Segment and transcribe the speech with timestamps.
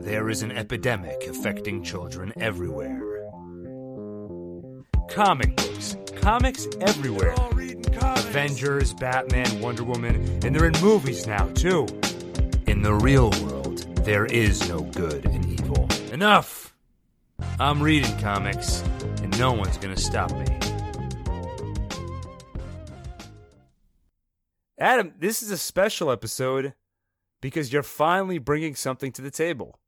[0.00, 3.02] There is an epidemic affecting children everywhere.
[5.08, 5.96] Comic books.
[6.16, 7.34] Comics everywhere.
[8.00, 11.86] Avengers, Batman, Wonder Woman, and they're in movies now, too.
[12.66, 15.88] In the real world, there is no good and evil.
[16.12, 16.74] Enough!
[17.58, 18.82] I'm reading comics,
[19.22, 20.46] and no one's gonna stop me.
[24.78, 26.74] Adam, this is a special episode
[27.40, 29.78] because you're finally bringing something to the table.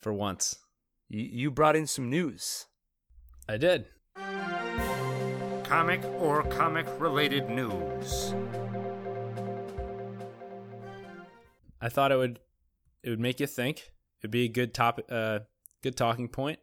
[0.00, 0.56] For once.
[1.08, 2.66] You, you brought in some news.
[3.48, 3.86] I did.
[5.64, 8.34] Comic or comic related news.
[11.80, 12.40] I thought it would
[13.02, 13.90] it would make you think.
[14.20, 15.40] It'd be a good top uh
[15.82, 16.58] good talking point.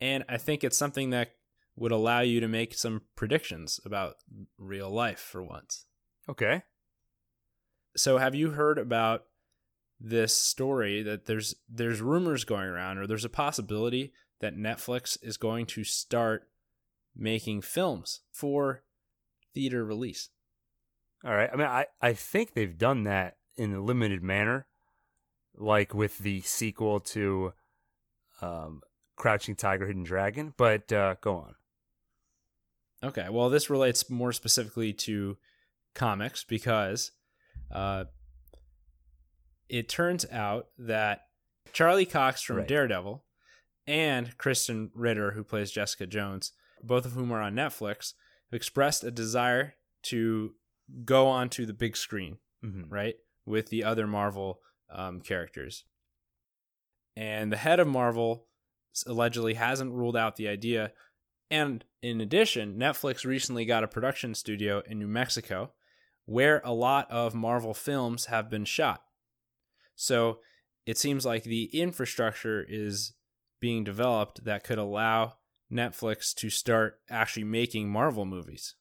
[0.00, 1.32] And I think it's something that
[1.76, 4.16] would allow you to make some predictions about
[4.58, 5.86] real life for once.
[6.28, 6.62] Okay.
[7.96, 9.24] So have you heard about
[10.00, 15.36] this story that there's there's rumors going around or there's a possibility that Netflix is
[15.36, 16.48] going to start
[17.14, 18.82] making films for
[19.54, 20.30] theater release.
[21.24, 21.50] All right.
[21.52, 24.66] I mean, I, I think they've done that in a limited manner,
[25.54, 27.52] like with the sequel to
[28.40, 28.82] um,
[29.14, 30.52] Crouching Tiger, Hidden Dragon.
[30.56, 31.54] But uh, go on.
[33.04, 33.28] Okay.
[33.30, 35.36] Well, this relates more specifically to
[35.94, 37.12] comics because
[37.72, 38.04] uh,
[39.68, 41.22] it turns out that
[41.72, 42.68] Charlie Cox from Right.
[42.68, 43.24] Daredevil
[43.86, 48.12] and Krysten Ritter, who plays Jessica Jones, both of whom are on Netflix,
[48.50, 50.54] have expressed a desire to
[51.04, 52.92] go onto the big screen, Mm-hmm.
[52.92, 53.14] right,
[53.46, 55.84] with the other Marvel um, characters.
[57.16, 58.46] And the head of Marvel
[59.06, 60.92] allegedly hasn't ruled out the idea.
[61.50, 65.72] And in addition, Netflix recently got a production studio in New Mexico
[66.24, 69.02] where a lot of Marvel films have been shot.
[69.94, 70.38] So
[70.86, 73.14] it seems like the infrastructure is
[73.60, 75.34] being developed that could allow
[75.72, 78.74] Netflix to start actually making Marvel movies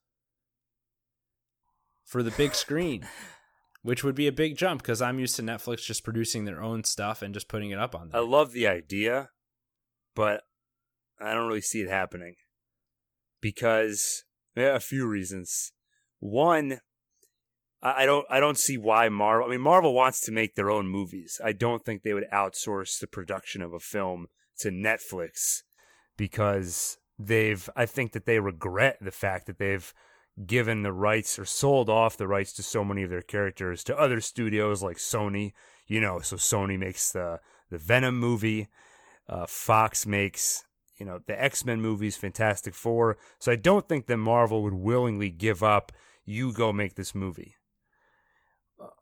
[2.03, 3.07] for the big screen,
[3.81, 6.83] which would be a big jump because I'm used to Netflix just producing their own
[6.83, 8.21] stuff and just putting it up on there.
[8.21, 9.29] I love the idea,
[10.15, 10.43] but
[11.19, 12.35] I don't really see it happening
[13.39, 14.25] because
[14.55, 15.71] yeah, a few reasons.
[16.19, 16.79] One,
[17.83, 19.47] I don't I don't see why Marvel.
[19.47, 21.41] I mean, Marvel wants to make their own movies.
[21.43, 24.27] I don't think they would outsource the production of a film
[24.59, 25.63] to Netflix
[26.15, 27.67] because they've.
[27.75, 29.91] I think that they regret the fact that they've
[30.45, 33.97] given the rights or sold off the rights to so many of their characters to
[33.97, 35.53] other studios like Sony.
[35.87, 37.39] You know, so Sony makes the
[37.71, 38.67] the Venom movie.
[39.27, 40.65] Uh, Fox makes
[40.99, 43.17] you know the X Men movies, Fantastic Four.
[43.39, 45.91] So I don't think that Marvel would willingly give up.
[46.23, 47.55] You go make this movie.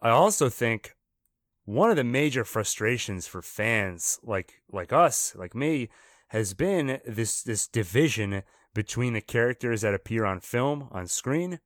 [0.01, 0.95] I also think
[1.65, 5.89] one of the major frustrations for fans like like us, like me,
[6.29, 11.59] has been this this division between the characters that appear on film on screen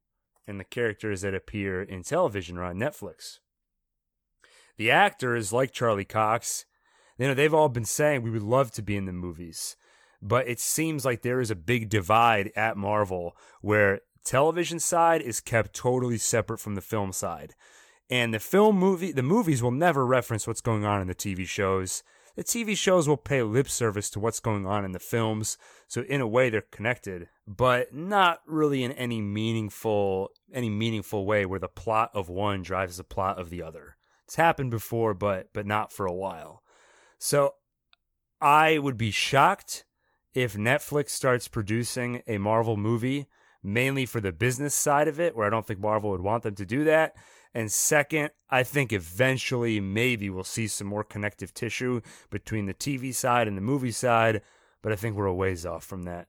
[0.47, 3.39] and the characters that appear in television or on Netflix.
[4.77, 6.65] The actors like Charlie Cox,
[7.17, 9.77] you know, they've all been saying we would love to be in the movies.
[10.21, 15.41] But it seems like there is a big divide at Marvel where television side is
[15.41, 17.55] kept totally separate from the film side.
[18.09, 21.47] And the film movie the movies will never reference what's going on in the TV
[21.47, 22.03] shows.
[22.35, 26.01] The TV shows will pay lip service to what's going on in the films, so
[26.01, 31.59] in a way they're connected, but not really in any meaningful any meaningful way where
[31.59, 33.97] the plot of one drives the plot of the other.
[34.25, 36.63] It's happened before, but but not for a while.
[37.19, 37.53] So
[38.41, 39.85] I would be shocked
[40.33, 43.27] if Netflix starts producing a Marvel movie
[43.63, 46.55] mainly for the business side of it, where I don't think Marvel would want them
[46.55, 47.15] to do that.
[47.53, 53.13] And second, I think eventually maybe we'll see some more connective tissue between the TV
[53.13, 54.41] side and the movie side,
[54.81, 56.27] but I think we're a ways off from that.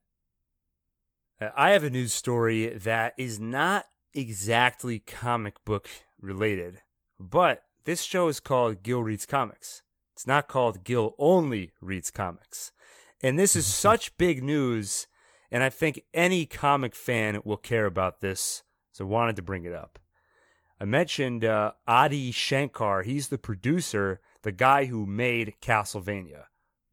[1.40, 5.88] Uh, I have a news story that is not exactly comic book
[6.20, 6.82] related,
[7.18, 9.82] but this show is called Gil Reads Comics.
[10.12, 12.70] It's not called Gil Only Reads Comics.
[13.22, 15.06] And this is such big news,
[15.50, 18.62] and I think any comic fan will care about this,
[18.92, 19.98] so I wanted to bring it up.
[20.80, 23.02] I mentioned uh, Adi Shankar.
[23.02, 26.44] He's the producer, the guy who made Castlevania.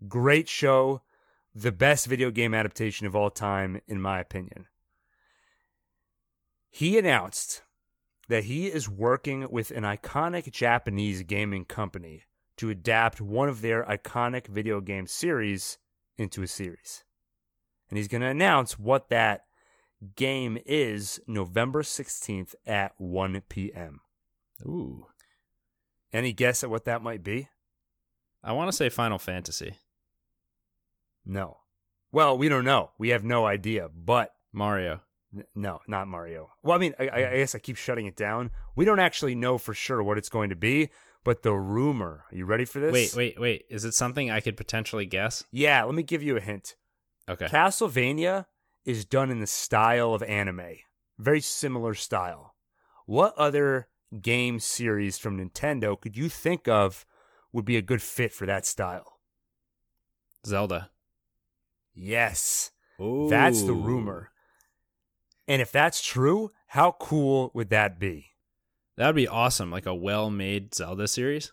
[0.07, 1.01] Great show,
[1.53, 4.67] the best video game adaptation of all time, in my opinion.
[6.69, 7.63] He announced
[8.29, 12.23] that he is working with an iconic Japanese gaming company
[12.57, 15.77] to adapt one of their iconic video game series
[16.17, 17.03] into a series.
[17.89, 19.45] And he's going to announce what that
[20.15, 24.01] game is November 16th at 1 p.m.
[24.65, 25.07] Ooh.
[26.13, 27.49] Any guess at what that might be?
[28.43, 29.75] I want to say Final Fantasy.
[31.25, 31.57] No.
[32.11, 32.91] Well, we don't know.
[32.97, 33.89] We have no idea.
[33.93, 35.01] But Mario.
[35.35, 36.49] n- no, not Mario.
[36.63, 38.51] Well, I mean, I, I I guess I keep shutting it down.
[38.75, 40.89] We don't actually know for sure what it's going to be.
[41.23, 42.25] But the rumor.
[42.31, 42.91] Are you ready for this?
[42.91, 43.65] Wait, wait, wait.
[43.69, 45.43] Is it something I could potentially guess?
[45.51, 45.83] Yeah.
[45.83, 46.75] Let me give you a hint.
[47.29, 47.45] Okay.
[47.45, 48.47] Castlevania
[48.85, 50.77] is done in the style of anime,
[51.17, 52.55] very similar style.
[53.05, 53.87] What other
[54.21, 57.05] game series from Nintendo could you think of
[57.53, 59.19] would be a good fit for that style?
[60.45, 60.89] Zelda.
[61.93, 64.31] Yes, that's the rumor.
[65.47, 68.27] And if that's true, how cool would that be?
[68.97, 69.71] That would be awesome.
[69.71, 71.51] Like a well-made Zelda series.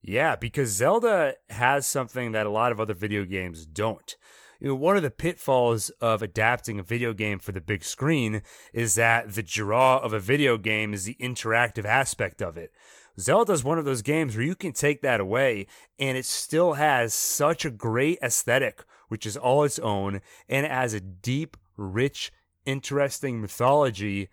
[0.00, 4.16] Yeah, because Zelda has something that a lot of other video games don't.
[4.62, 8.42] You know, one of the pitfalls of adapting a video game for the big screen
[8.72, 12.70] is that the draw of a video game is the interactive aspect of it.
[13.18, 15.66] Zelda is one of those games where you can take that away
[15.98, 20.70] and it still has such a great aesthetic, which is all its own, and it
[20.70, 22.30] has a deep, rich,
[22.64, 24.28] interesting mythology.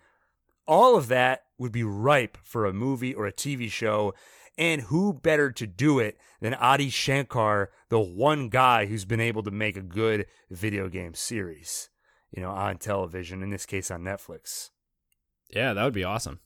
[0.64, 4.14] All of that would be ripe for a movie or a TV show.
[4.60, 9.42] And who better to do it than Adi Shankar, the one guy who's been able
[9.44, 11.88] to make a good video game series,
[12.30, 14.68] you know, on television, in this case on Netflix.
[15.48, 16.40] Yeah, that would be awesome.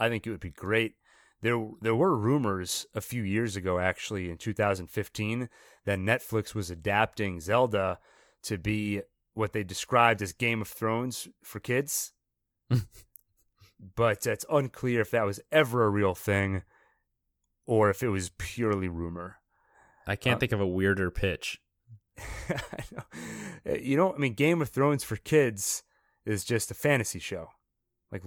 [0.00, 0.96] I think it would be great.
[1.40, 5.48] There, there were rumors a few years ago, actually, in 2015,
[5.84, 8.00] that Netflix was adapting Zelda
[8.42, 9.02] to be
[9.34, 12.14] what they described as Game of Thrones for kids.
[13.94, 16.64] but it's unclear if that was ever a real thing
[17.68, 19.36] or if it was purely rumor.
[20.06, 21.60] I can't Uh, think of a weirder pitch.
[22.48, 23.02] I know.
[23.68, 25.82] Uh, You know, I mean, Game of Thrones for kids
[26.24, 27.50] is just a fantasy show.
[28.10, 28.22] Like,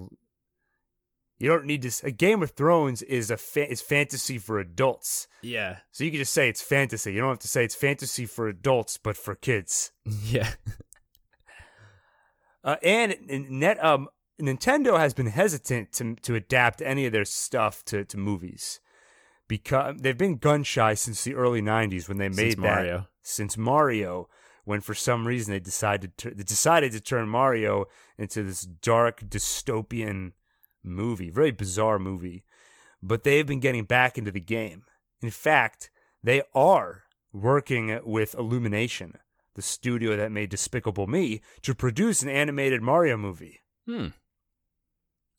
[1.40, 1.92] you don't need to.
[2.08, 5.28] A Game of Thrones is a fa- is fantasy for adults.
[5.42, 5.78] Yeah.
[5.92, 7.14] So you can just say it's fantasy.
[7.14, 9.92] You don't have to say it's fantasy for adults, but for kids.
[10.06, 10.52] Yeah.
[12.64, 14.08] Uh, and n- net um
[14.40, 18.80] Nintendo has been hesitant to to adapt any of their stuff to, to movies
[19.52, 23.08] because they've been gun shy since the early '90s when they made Since that Mario.
[23.22, 24.30] since Mario.
[24.64, 27.88] When for some reason they decided to they decided to turn Mario
[28.18, 30.32] into this dark dystopian
[30.82, 32.46] movie, very bizarre movie.
[33.04, 34.84] But they've been getting back into the game.
[35.22, 35.92] In fact,
[36.24, 39.18] they are working with Illumination,
[39.56, 43.60] the studio that made Despicable Me, to produce an animated Mario movie.
[43.86, 44.08] Hmm.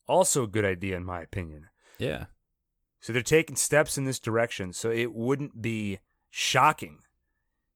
[0.07, 1.69] Also a good idea in my opinion.
[1.97, 2.25] Yeah.
[3.03, 4.71] So they're taking steps in this direction.
[4.71, 6.99] So it wouldn't be shocking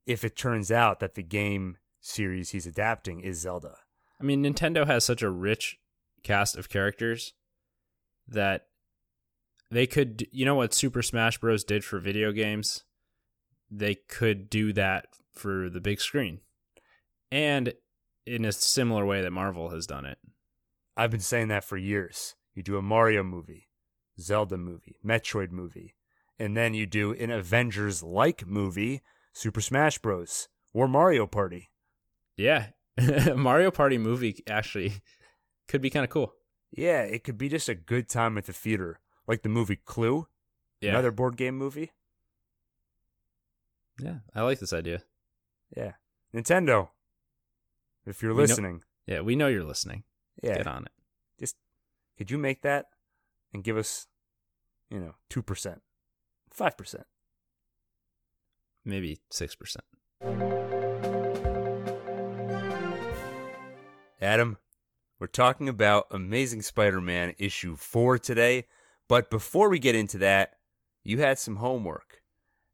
[0.05, 3.75] if it turns out that the game series he's adapting is Zelda.
[4.21, 5.79] I mean, Nintendo has such a rich
[6.23, 7.33] cast of characters
[8.25, 8.67] that
[9.69, 11.65] they could, you know what Super Smash Bros.
[11.65, 12.85] did for video games?
[13.69, 16.39] They could do that for the big screen.
[17.33, 17.73] And
[18.25, 20.19] in a similar way that Marvel has done it.
[20.95, 22.35] I've been saying that for years.
[22.55, 23.66] You do a Mario movie,
[24.19, 25.95] Zelda movie, Metroid movie,
[26.39, 29.01] and then you do an Avengers like movie,
[29.33, 30.47] Super Smash Bros.
[30.73, 31.69] or Mario Party.
[32.35, 32.67] Yeah.
[33.35, 34.93] Mario Party movie actually
[35.67, 36.33] could be kind of cool.
[36.71, 40.27] Yeah, it could be just a good time at the theater, like the movie Clue,
[40.81, 40.91] Yeah.
[40.91, 41.91] another board game movie.
[43.99, 44.19] yeah.
[44.35, 45.01] I like this idea.
[45.75, 45.93] Yeah,
[46.33, 46.89] Nintendo.
[48.05, 49.21] If you're We know- listening, Yeah.
[49.21, 50.03] We know you're listening.
[50.41, 50.91] yeah, Get on it.
[51.39, 51.55] Just
[52.17, 52.87] could you make that
[53.57, 54.05] and give us,
[54.87, 55.81] you know, two percent,
[56.51, 57.05] five percent?
[58.85, 59.77] Maybe 6%.
[64.21, 64.57] Adam,
[65.19, 68.65] we're talking about Amazing Spider Man issue 4 today,
[69.09, 70.53] but before we get into that,
[71.03, 72.21] you had some homework.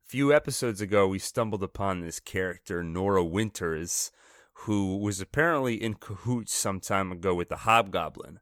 [0.06, 4.12] A few episodes ago, we stumbled upon this character, Nora Winters,
[4.54, 8.40] who was apparently in cahoots some time ago with the Hobgoblin.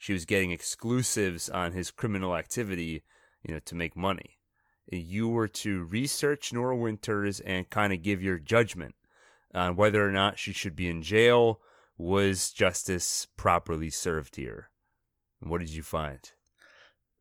[0.00, 3.02] She was getting exclusives on his criminal activity,
[3.42, 4.38] you know, to make money.
[4.90, 8.94] You were to research Nora Winters and kind of give your judgment
[9.54, 11.60] on whether or not she should be in jail
[11.98, 14.70] was justice properly served here?
[15.42, 16.18] And what did you find?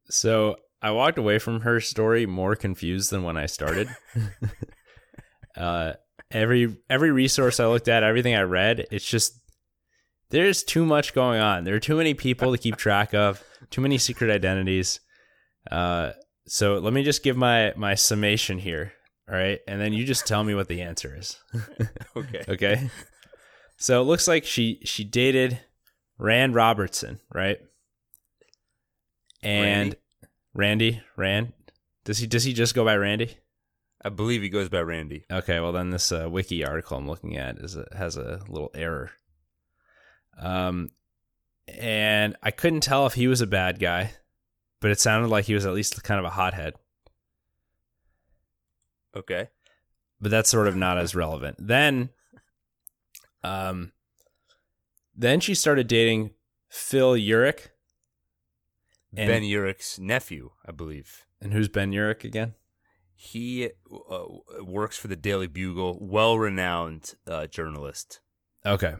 [0.10, 3.90] So I walked away from her story more confused than when I started.
[5.58, 5.94] uh,
[6.32, 9.39] every every resource I looked at, everything I read, it's just
[10.30, 11.64] there's too much going on.
[11.64, 15.00] There are too many people to keep track of, too many secret identities.
[15.70, 16.12] Uh,
[16.48, 18.94] so let me just give my my summation here,
[19.30, 21.38] all right, and then you just tell me what the answer is.
[22.16, 22.44] Okay.
[22.50, 22.90] Okay.
[23.78, 25.60] So it looks like she she dated
[26.18, 27.60] Rand Robertson, right?
[29.42, 29.96] And
[30.54, 31.54] Randy, Rand.
[32.04, 33.38] Does he does he just go by Randy?
[34.04, 35.26] I believe he goes by Randy.
[35.32, 38.72] Okay, well then this uh, wiki article I'm looking at is a, has a little
[38.74, 39.12] error.
[40.40, 40.92] Um,
[41.68, 44.14] and I couldn't tell if he was a bad guy,
[44.80, 46.74] but it sounded like he was at least kind of a hothead.
[49.16, 49.50] Okay.
[50.22, 51.58] But that's sort of not as relevant.
[51.60, 52.10] Then,
[53.44, 53.92] um,
[55.16, 56.32] then she started dating
[56.70, 57.68] Phil Urich.
[59.12, 61.26] Ben Urich's nephew, I believe.
[61.42, 62.54] And who's Ben Urich again?
[63.16, 63.72] He
[64.10, 64.26] uh,
[64.62, 68.20] works for the Daily Bugle, well-renowned uh, journalist.
[68.66, 68.96] Okay.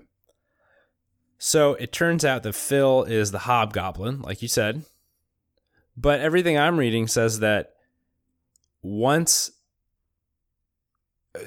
[1.40, 4.84] So it turns out that Phil is the hobgoblin, like you said.
[5.96, 7.76] But everything I'm reading says that
[8.82, 9.52] once.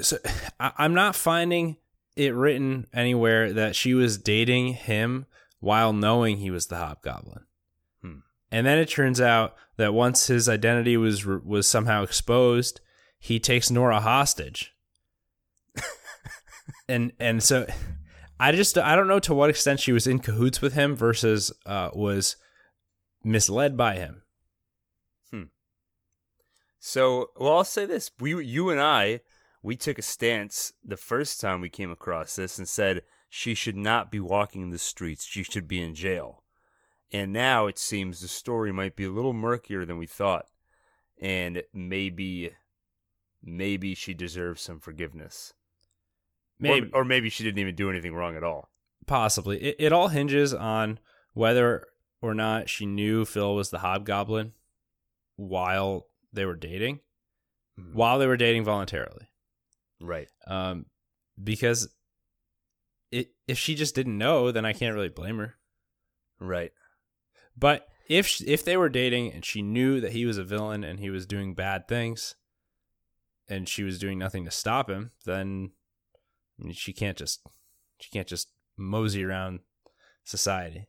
[0.01, 0.17] So
[0.59, 1.77] I'm not finding
[2.17, 5.27] it written anywhere that she was dating him
[5.61, 7.45] while knowing he was the hobgoblin.
[8.01, 8.19] Hmm.
[8.51, 12.81] And then it turns out that once his identity was was somehow exposed,
[13.19, 14.75] he takes Nora hostage.
[16.89, 17.67] and and so
[18.43, 21.53] I just I don't know to what extent she was in cahoots with him versus
[21.65, 22.35] uh, was
[23.23, 24.23] misled by him.
[25.31, 25.43] Hmm.
[26.81, 29.21] So, well, I'll say this: we, you and I,
[29.63, 33.77] we took a stance the first time we came across this and said she should
[33.77, 36.43] not be walking the streets; she should be in jail.
[37.13, 40.47] And now it seems the story might be a little murkier than we thought,
[41.21, 42.51] and maybe,
[43.41, 45.55] maybe she deserves some forgiveness,
[46.63, 48.71] Maybe or, or maybe she didn't even do anything wrong at all.
[49.07, 50.99] possibly it, it all hinges on
[51.35, 51.87] whether
[52.21, 54.53] or not she knew Phil was the hobgoblin
[55.37, 57.01] while they were dating,
[57.79, 57.95] Mhm.
[57.95, 59.29] while they were dating voluntarily.
[60.01, 60.29] Right.
[60.47, 60.87] Um,
[61.43, 61.89] because
[63.11, 65.57] it, if she just didn't know, then I can't really blame her.
[66.39, 66.73] Right.
[67.57, 70.85] But if sh if they were dating and she knew that he was a villain
[70.85, 72.35] and he was doing bad things,
[73.49, 75.73] and she was doing nothing to stop him, then
[76.63, 77.41] I mean, she can't just
[78.01, 79.61] she can't just mosey around
[80.25, 80.89] society.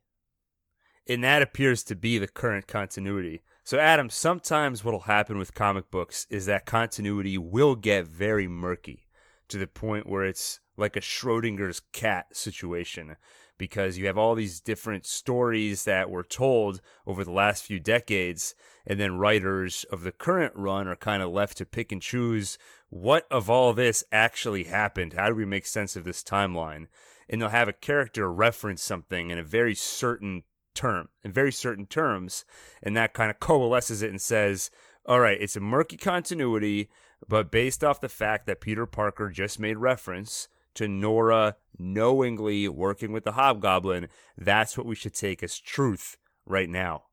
[1.08, 3.44] and that appears to be the current continuity.
[3.66, 9.08] So, Adam, sometimes what'll happen with comic books is that continuity will get very murky
[9.48, 13.16] to the point where it's like a Schrodinger's cat situation
[13.58, 18.56] because you have all these different stories that were told over the last few decades,
[18.86, 22.58] and then writers of the current run are kind of left to pick and choose
[22.90, 25.14] what of all this actually happened.
[25.14, 26.88] How do we make sense of this timeline?
[27.30, 30.44] And they'll have a character reference something in a very certain
[30.76, 32.46] term, in very certain terms,
[32.82, 34.70] and that kind of coalesces it and says,
[35.06, 36.90] all right, it's a murky continuity,
[37.28, 43.12] but based off the fact that Peter Parker just made reference to Nora knowingly working
[43.12, 47.06] with the Hobgoblin, that's what we should take as truth right now.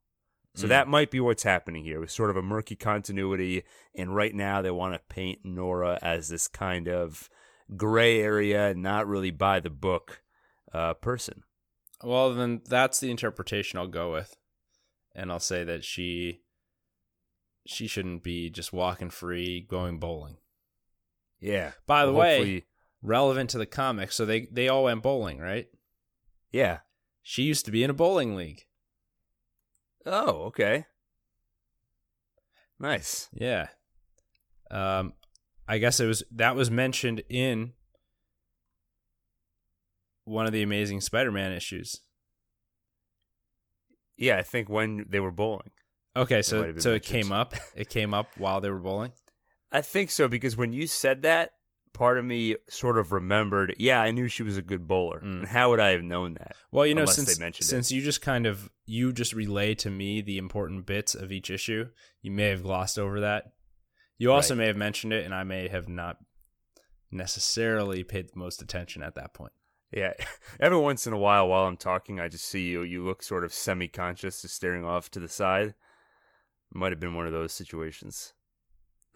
[0.55, 0.71] So Mm.
[0.71, 2.01] that might be what's happening here.
[2.01, 3.63] With sort of a murky continuity,
[3.95, 7.29] and right now they want to paint Nora as this kind of
[7.77, 10.23] gray area, not really by the book
[10.73, 11.45] uh, person.
[12.03, 14.37] Well, then that's the interpretation I'll go with,
[15.15, 16.43] and I'll say that she
[17.67, 20.39] she shouldn't be just walking free, going bowling.
[21.39, 21.73] Yeah.
[21.87, 22.65] By the way,
[23.03, 25.69] relevant to the comics, so they they all went bowling, right?
[26.53, 26.79] yeah.
[27.23, 28.65] She used to be in a bowling league.
[30.07, 30.87] Oh, okay.
[32.79, 33.29] Nice.
[33.33, 33.69] Yeah.
[34.71, 35.13] Um,
[35.69, 37.75] I guess it was that was mentioned in
[40.25, 42.01] one of the Amazing Spider-Man issues.
[44.17, 45.71] Yeah, I think when they were bowling.
[46.17, 47.55] Okay, so so it came up.
[47.77, 49.13] It came up while they were bowling.
[49.71, 51.53] I think so because when you said that,
[52.01, 55.21] part of me sort of remembered, yeah, I knew she was a good bowler.
[55.23, 55.47] Mm.
[55.47, 56.57] How would I have known that?
[56.73, 57.63] Well, you know, they since it.
[57.63, 61.51] since you just kind of you just relay to me the important bits of each
[61.51, 61.89] issue,
[62.23, 63.53] you may have glossed over that.
[64.17, 64.61] You also Right.
[64.61, 66.17] may have mentioned it, and I may have not
[67.11, 69.53] necessarily paid the most attention at that point.
[69.93, 70.15] Yeah.
[70.59, 73.45] Every once in a while while I'm talking, I just see you you look sort
[73.45, 75.75] of semi-conscious just staring off to the side.
[76.73, 78.33] Might have been one of those situations.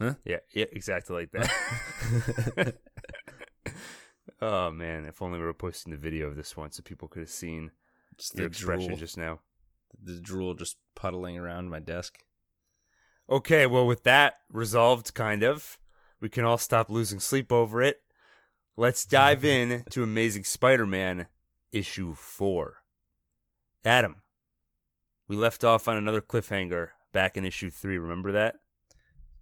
[0.00, 0.14] Huh?
[0.24, 2.74] Yeah, yeah, exactly like that.
[4.42, 7.20] oh man, if only we were posting the video of this one so people could
[7.20, 7.70] have seen
[8.18, 9.40] Just your the expression drool, just now.
[10.02, 12.18] the drool just puddling around my desk.
[13.30, 15.78] Okay, well, with that resolved, kind of,
[16.20, 18.02] we can all stop losing sleep over it.
[18.76, 21.28] Let's dive in to Amazing Spider Man
[21.72, 22.78] issue 4.
[23.84, 24.16] Adam,
[25.28, 27.96] we left off on another cliffhanger back in issue 3.
[27.98, 28.56] Remember that?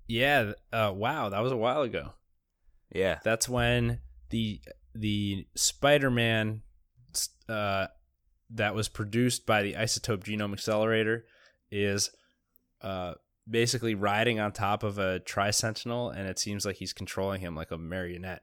[0.09, 0.52] Yeah.
[0.73, 2.12] Uh, wow, that was a while ago.
[2.94, 3.18] Yeah.
[3.25, 4.61] That's when the
[4.94, 6.62] the Spider-Man
[7.49, 7.87] uh,
[8.50, 11.25] that was produced by the Isotope Genome Accelerator
[11.71, 12.11] is
[12.82, 13.14] uh,
[13.49, 17.54] basically riding on top of a Tri Sentinel, and it seems like he's controlling him
[17.56, 18.42] like a marionette,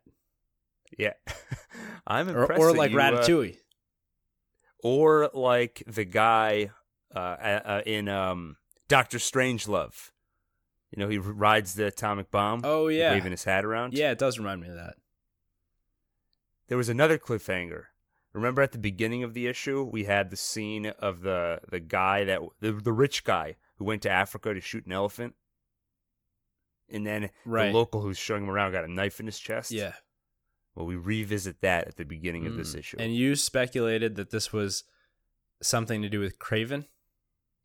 [0.98, 1.14] Yeah,
[2.08, 2.60] I'm or, impressed.
[2.62, 3.58] or that like you, uh, Ratatouille.
[4.84, 6.72] or like the guy
[7.16, 8.56] uh, uh, uh, in um,
[8.88, 10.10] Doctor Strangelove.
[10.92, 12.62] You know, he rides the atomic bomb.
[12.64, 13.94] oh yeah, waving his hat around.
[13.94, 14.96] yeah, it does remind me of that.
[16.68, 17.86] There was another cliffhanger.
[18.34, 22.24] Remember at the beginning of the issue, we had the scene of the the guy
[22.26, 25.36] that the, the rich guy who went to Africa to shoot an elephant,
[26.90, 27.68] and then Right.
[27.72, 29.72] the local who's showing him around got a knife in his chest.
[29.72, 29.94] Yeah,
[30.76, 32.80] Well, we revisit that at the beginning of this Mm.
[32.80, 32.98] issue.
[33.00, 34.84] And you speculated that this was
[35.62, 36.86] something to do with Kraven.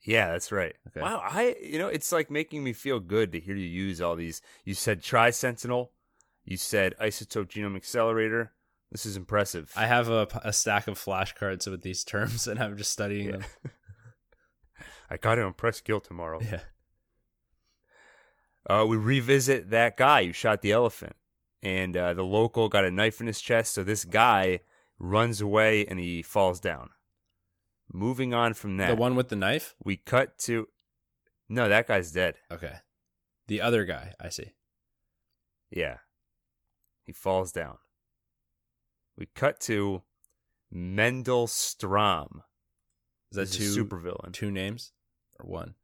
[0.05, 0.75] Yeah, that's right.
[0.89, 1.01] Okay.
[1.01, 4.17] Wow, I you know it's like making me feel good to hear you use all
[4.17, 4.41] these.
[4.65, 5.93] You said Tri Sentinel,
[6.45, 8.53] you said Isotope Genome Accelerator.
[8.93, 9.73] This is impressive.
[9.75, 13.33] I have a, a stack of flashcards with these terms, and I'm just studying Yeah.
[13.39, 13.45] them.
[15.11, 16.41] I got to impress Gil tomorrow.
[16.43, 16.61] Yeah.
[18.69, 21.17] Uh, we revisit that guy who shot the elephant,
[21.63, 23.73] and uh, the local got a knife in his chest.
[23.73, 24.61] So this guy
[24.99, 26.91] runs away and he falls down.
[27.97, 29.77] Moving on from that, The one with the knife?
[29.85, 30.67] we cut to.
[31.49, 32.35] No, that guy's dead.
[32.51, 32.75] Okay.
[33.47, 34.53] The other guy, I see.
[35.71, 35.99] Yeah,
[37.05, 37.79] he falls down.
[39.17, 40.03] We cut to
[40.73, 42.41] Mendel Stromm.
[43.31, 44.33] Is that He's two supervillain?
[44.33, 44.93] two names
[45.39, 45.75] or one?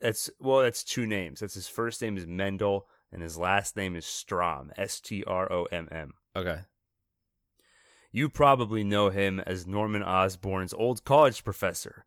[0.00, 1.38] That's well, that's two names.
[1.40, 4.70] That's his first name is Mendel, and his last name is Stromm.
[4.76, 6.14] S T R O M M.
[6.34, 6.58] Okay.
[8.12, 12.04] You probably know him as Norman Osborn's old college professor,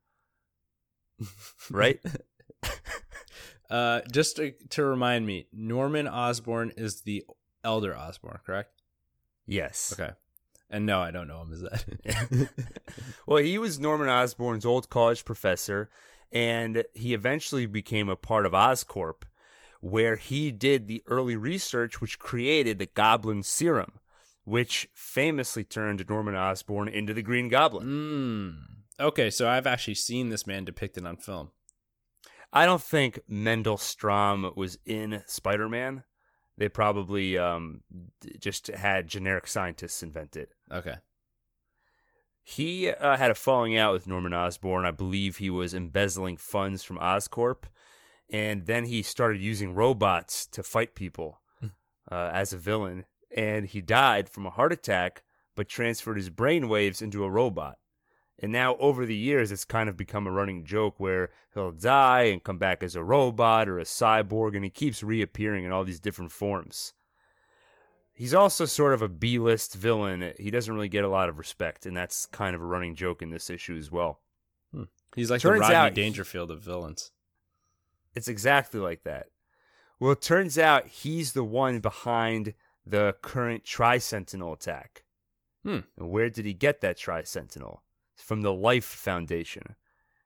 [1.71, 1.99] right?
[3.69, 7.25] Uh, just to, to remind me, Norman Osborn is the
[7.63, 8.69] elder Osborn, correct?
[9.47, 9.93] yes.
[9.97, 10.13] Okay.
[10.69, 12.49] And no, I don't know him as that.
[13.27, 15.89] Well, he was Norman Osborn's old college professor,
[16.31, 19.23] and he eventually became a part of Oscorp,
[19.81, 23.93] where he did the early research which created the Goblin Serum,
[24.45, 27.87] which famously turned Norman Osborn into the Green Goblin.
[27.87, 28.75] mm.
[28.97, 31.49] Okay, so I've actually seen this man depicted on film.
[32.53, 36.03] I don't think Mendel Stromm was in Spider Man.
[36.57, 37.81] They probably um,
[38.21, 40.49] d- just had generic scientists invent it.
[40.71, 40.95] Okay.
[42.41, 44.85] He uh, had a falling out with Norman Osborn.
[44.85, 47.63] I believe he was embezzling funds from Oscorp,
[48.29, 51.41] and then he started using robots to fight people
[52.09, 53.05] uh, as a villain.
[53.35, 55.21] And he died from a heart attack,
[55.55, 57.77] but transferred his brain waves into a robot.
[58.39, 62.23] And now, over the years, it's kind of become a running joke where he'll die
[62.23, 65.83] and come back as a robot or a cyborg, and he keeps reappearing in all
[65.83, 66.93] these different forms.
[68.13, 70.33] He's also sort of a B list villain.
[70.37, 73.21] He doesn't really get a lot of respect, and that's kind of a running joke
[73.21, 74.21] in this issue as well.
[74.73, 74.83] Hmm.
[75.15, 77.11] He's like Turns the Rodney out- Dangerfield of villains.
[78.15, 79.27] It's exactly like that.
[79.99, 82.53] Well, it turns out he's the one behind
[82.85, 85.03] the current Tri Sentinel attack.
[85.63, 85.79] Hmm.
[85.97, 87.83] And where did he get that Tri Sentinel?
[88.15, 89.75] From the Life Foundation.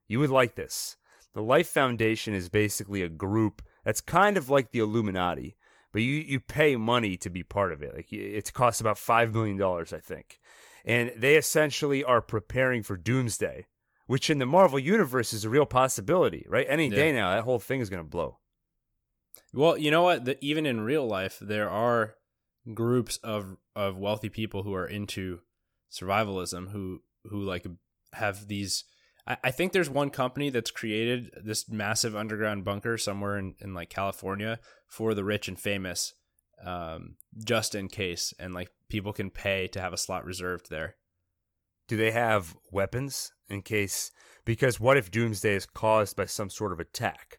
[0.08, 0.98] You would like this.
[1.34, 5.56] The Life Foundation is basically a group that's kind of like the Illuminati,
[5.94, 7.96] but you, you pay money to be part of it.
[7.96, 10.40] Like it costs about $5 million, I think.
[10.86, 13.68] And they essentially are preparing for Doomsday,
[14.08, 16.66] which in the Marvel Universe is a real possibility, right?
[16.68, 16.96] Any Yeah.
[16.96, 18.40] day now, that whole thing is going to blow.
[19.54, 20.26] Well, you know what?
[20.26, 22.16] The, even in real life, there are
[22.74, 25.40] groups of of wealthy people who are into
[25.92, 27.66] survivalism who who like
[28.14, 28.86] have these.
[29.44, 33.92] I, think there's one company that's created this massive underground bunker somewhere in, in like
[33.92, 36.16] California for the rich and famous,
[36.66, 40.96] um, just in case, and like people can pay to have a slot reserved there.
[41.88, 44.10] Do they have weapons in case?
[44.46, 47.38] Because what if Doomsday is caused by some sort of attack?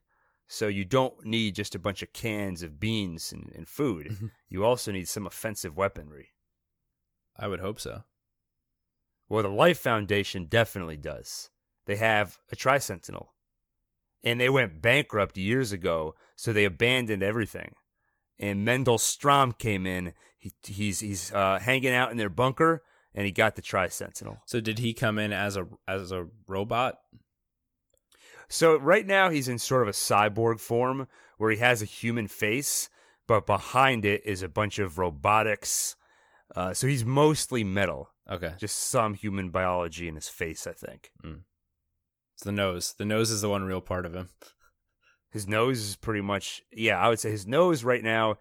[0.53, 4.33] So you don't need just a bunch of cans of beans and, and food.
[4.49, 6.31] you also need some offensive weaponry.
[7.39, 8.03] I would hope so.
[9.29, 11.51] Well, the Life Foundation definitely does.
[11.87, 13.33] They have a Tri Sentinel.
[14.25, 17.75] And they went bankrupt years ago, so they abandoned everything.
[18.37, 20.15] And Mendel Stromm came in.
[20.37, 22.83] He, he's he's uh, hanging out in their bunker,
[23.15, 24.39] and he got the Tri Sentinel.
[24.47, 26.99] So did he come in as a as a robot?
[28.51, 31.07] So right now he's in sort of a cyborg form
[31.39, 32.91] where he has a human face,
[33.29, 35.95] but behind it is a bunch of robotics.
[36.55, 41.13] Uh, so he's mostly metal, Okay, just some human biology in his face, I think.
[41.23, 42.95] it's the nose.
[42.99, 44.29] The nose is the one real part of him.
[45.33, 48.39] His nose is pretty much, yeah, I would say his nose right now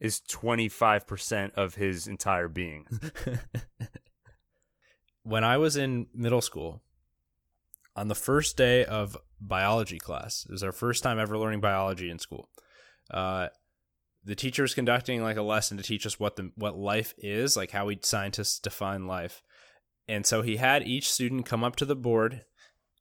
[0.00, 2.86] is 25% of his entire being.
[5.22, 6.82] when I was in middle school,
[8.00, 10.46] on the first day of biology class.
[10.48, 12.48] It was our first time ever learning biology in school.
[13.10, 13.48] Uh,
[14.24, 17.58] the teacher was conducting like a lesson to teach us what the what life is,
[17.58, 19.42] like how we scientists define life.
[20.08, 22.46] And so he had each student come up to the board,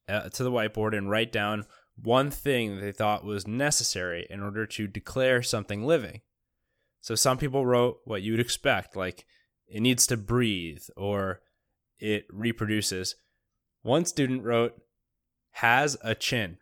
[0.10, 4.44] uh, to the whiteboard, and write down one thing that they thought was necessary in
[4.44, 6.22] order to declare something living.
[7.00, 9.26] So some people wrote what you'd expect, like
[9.66, 11.40] it needs to breathe or
[12.00, 13.16] it reproduces.
[13.82, 14.74] One student wrote
[15.52, 16.58] has a chin.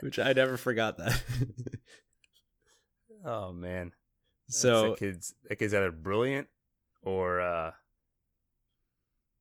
[0.00, 1.22] Which I never forgot that.
[3.24, 3.92] oh man.
[4.48, 6.48] So that kid's that kid's either brilliant
[7.02, 7.72] or uh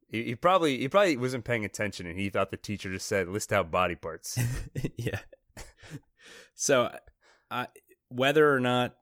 [0.10, 3.28] he, he probably he probably wasn't paying attention and he thought the teacher just said
[3.30, 4.38] list out body parts.
[4.98, 5.20] yeah.
[6.56, 6.94] So
[7.50, 7.68] I
[8.10, 8.96] whether or not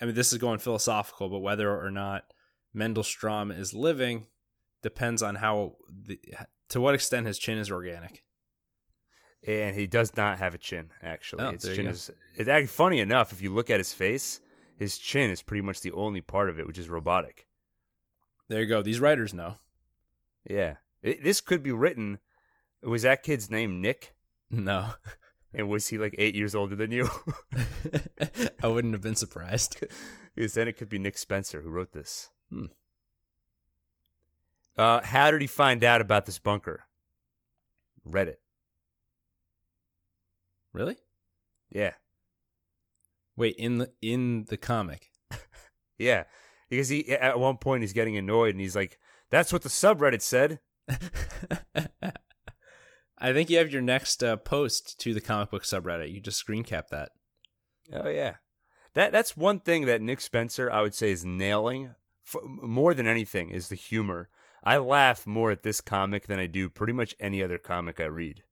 [0.00, 2.24] I mean this is going philosophical, but whether or not
[2.72, 4.26] Mendel Stromm is living
[4.82, 6.20] depends on how the,
[6.68, 8.24] to what extent his chin is organic.
[9.46, 10.90] And he does not have a chin.
[11.02, 12.10] Actually, Oh, his chin is.
[12.36, 13.32] It's actually funny enough.
[13.32, 14.40] If you look at his face,
[14.76, 17.46] his chin is pretty much the only part of it which is robotic.
[18.48, 18.82] There you go.
[18.82, 19.56] These writers know.
[20.48, 22.18] Yeah, it, this could be written.
[22.82, 24.14] Was that kid's name Nick?
[24.50, 24.90] No.
[25.52, 27.08] And was he like eight years older than you?
[28.62, 29.84] I wouldn't have been surprised.
[30.34, 32.30] because then it could be Nick Spencer who wrote this.
[32.50, 32.66] Hmm.
[34.76, 36.86] Uh, how did he find out about this bunker?
[38.08, 38.36] Reddit.
[40.72, 40.96] Really?
[41.70, 41.92] Yeah,
[43.40, 45.08] Wait, in the in the comic.
[45.98, 46.24] yeah.
[46.68, 48.98] Because he at one point he's getting annoyed and he's like,
[49.30, 50.60] "That's what the subreddit said."
[53.18, 56.12] I think you have your next uh, post to the comic book subreddit.
[56.12, 57.12] You just screen cap that.
[57.94, 58.34] Oh yeah,
[58.92, 61.94] that that's one thing that Nick Spencer I would say is nailing
[62.26, 64.28] f- more than anything is the humor.
[64.62, 68.04] I laugh more at this comic than I do pretty much any other comic I
[68.04, 68.42] read.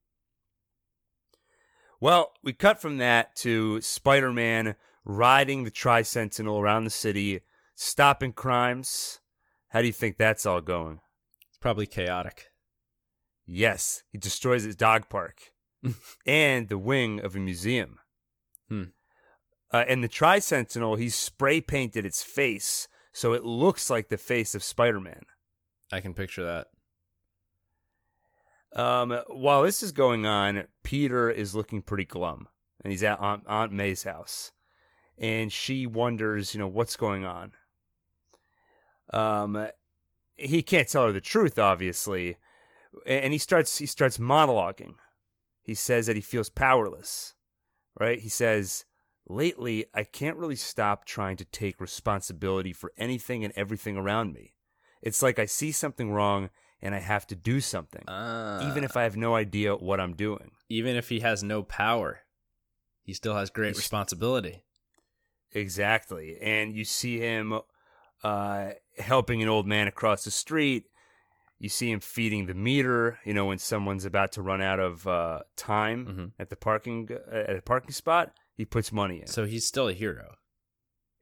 [2.01, 7.41] Well, we cut from that to Spider Man riding the Tri Sentinel around the city,
[7.75, 9.19] stopping crimes.
[9.69, 10.99] How do you think that's all going?
[11.49, 12.47] It's probably chaotic.
[13.45, 15.51] Yes, he destroys his dog park
[16.25, 17.99] and the wing of a museum.
[18.69, 18.83] Hmm.
[19.71, 22.87] Uh, and the Tri Sentinel, he spray painted its face
[23.19, 25.23] so it looks like the face of Spider Man.
[25.91, 26.45] I can picture
[28.71, 28.81] that.
[28.81, 32.47] Um, while this is going on, Peter is looking pretty glum,
[32.81, 34.53] and he's at Aunt, Aunt May's house,
[35.17, 37.51] and she wonders, you know, what's going on.
[39.11, 39.67] Um,
[40.37, 42.37] he can't tell her the truth, obviously,
[43.05, 44.93] and he starts he starts monologuing.
[45.61, 47.33] He says that he feels powerless,
[47.99, 48.21] right?
[48.21, 48.85] He says,
[49.29, 54.55] "Lately, I can't really stop trying to take responsibility for anything and everything around me.
[55.01, 56.49] It's like I see something wrong."
[56.81, 60.15] And I have to do something Uh, even if I have no idea what I'm
[60.15, 60.51] doing.
[60.69, 62.21] even if he has no power,
[63.03, 64.63] he still has great He's- responsibility.
[65.51, 66.37] Exactly.
[66.41, 67.59] And you see him
[68.23, 70.85] uh, helping an old man across the street.
[71.57, 75.05] You see him feeding the meter, you know, when someone's about to run out of
[75.07, 76.31] uh, time Mhm.
[76.39, 79.27] at the parking uh, at a parking spot, he puts money in.
[79.27, 80.35] So he's still a hero.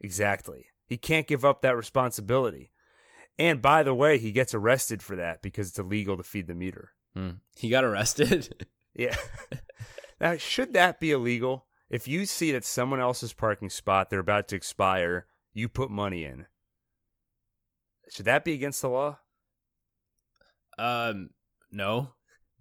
[0.01, 0.65] exactly.
[0.87, 2.71] He can't give up that responsibility.
[3.37, 6.55] And by the way, he gets arrested for that because it's illegal to feed the
[6.55, 6.93] meter.
[7.13, 7.29] Hmm.
[7.55, 8.65] He got arrested.
[8.95, 9.15] Yeah.
[10.19, 11.67] now, should that be illegal?
[11.87, 16.23] If you see that someone else's parking spot they're about to expire, you put money
[16.23, 16.47] in.
[18.09, 19.19] Should that be against the law?
[20.79, 21.29] um,
[21.71, 22.13] no,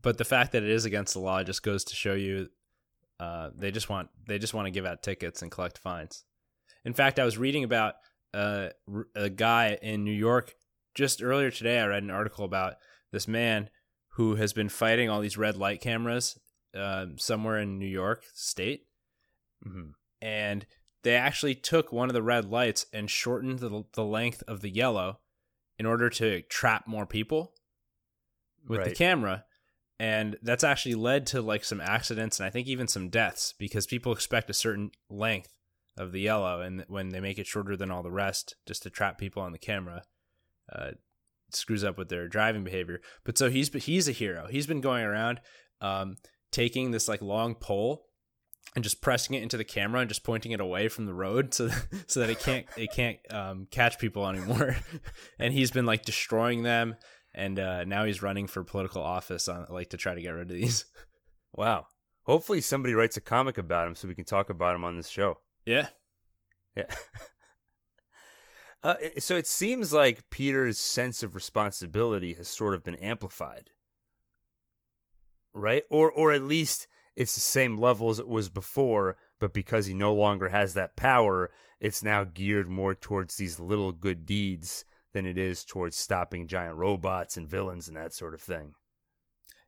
[0.02, 2.48] but the fact that it is against the law just goes to show you,
[3.20, 6.24] uh, they just want they just want to give out tickets and collect fines.
[6.84, 7.94] In fact, I was reading about
[8.34, 8.68] uh,
[9.14, 10.54] a guy in New York
[10.94, 11.80] just earlier today.
[11.80, 12.74] I read an article about
[13.12, 13.70] this man
[14.10, 16.38] who has been fighting all these red light cameras
[16.76, 18.82] uh, somewhere in New York State,
[19.66, 19.90] Mm-hmm.
[20.20, 20.66] and
[21.02, 24.68] they actually took one of the red lights and shortened the, the length of the
[24.68, 25.20] yellow
[25.78, 27.54] in order to trap more people
[28.68, 29.44] with the camera
[29.98, 33.86] and that's actually led to like some accidents and i think even some deaths because
[33.86, 35.54] people expect a certain length
[35.96, 38.90] of the yellow and when they make it shorter than all the rest just to
[38.90, 40.02] trap people on the camera
[40.72, 40.90] uh,
[41.52, 43.00] screws up with their driving behavior.
[43.24, 44.46] But so he's he's a hero.
[44.48, 45.40] He's been going around
[45.80, 46.16] um,
[46.50, 48.06] taking this like long pole
[48.74, 51.54] and just pressing it into the camera and just pointing it away from the road
[51.54, 51.70] so
[52.06, 54.76] so that it can't it can't um, catch people anymore.
[55.38, 56.96] And he's been like destroying them
[57.36, 60.50] and uh, now he's running for political office on like to try to get rid
[60.50, 60.84] of these.
[61.54, 61.86] Wow.
[62.24, 65.08] Hopefully somebody writes a comic about him so we can talk about him on this
[65.08, 65.38] show.
[65.64, 65.88] Yeah,
[66.76, 66.84] Yeah.
[68.82, 73.70] Uh, so it seems like Peter's sense of responsibility has sort of been amplified,
[75.52, 75.82] right?
[75.90, 79.94] Or, or at least it's the same level as it was before, but because he
[79.94, 84.84] no longer has that power, it's now geared more towards these little good deeds
[85.16, 88.74] than it is towards stopping giant robots and villains and that sort of thing.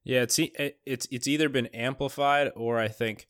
[0.05, 3.29] Yeah, it's it's it's either been amplified or I think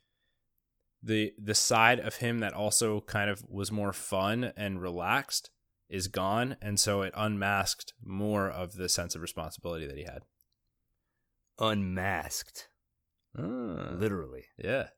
[1.00, 5.50] the the side of him that also kind of was more fun and relaxed
[5.88, 10.22] is gone and so it unmasked more of the sense of responsibility that he had.
[11.60, 12.68] Unmasked.
[13.38, 14.46] Ah, Literally.
[14.56, 14.88] yeah.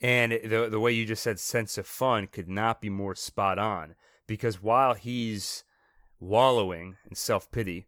[0.00, 3.60] And the the way you just said sense of fun could not be more spot
[3.60, 3.94] on
[4.26, 5.62] because while he's
[6.24, 7.86] wallowing in self pity,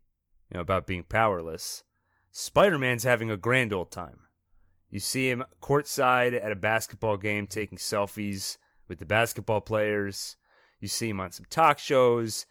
[0.50, 1.82] you know, about being powerless,
[2.30, 4.20] Spider Man's having a grand old time.
[4.90, 10.36] You see him courtside at a basketball game taking selfies with the basketball players.
[10.80, 12.46] You see him on some talk shows.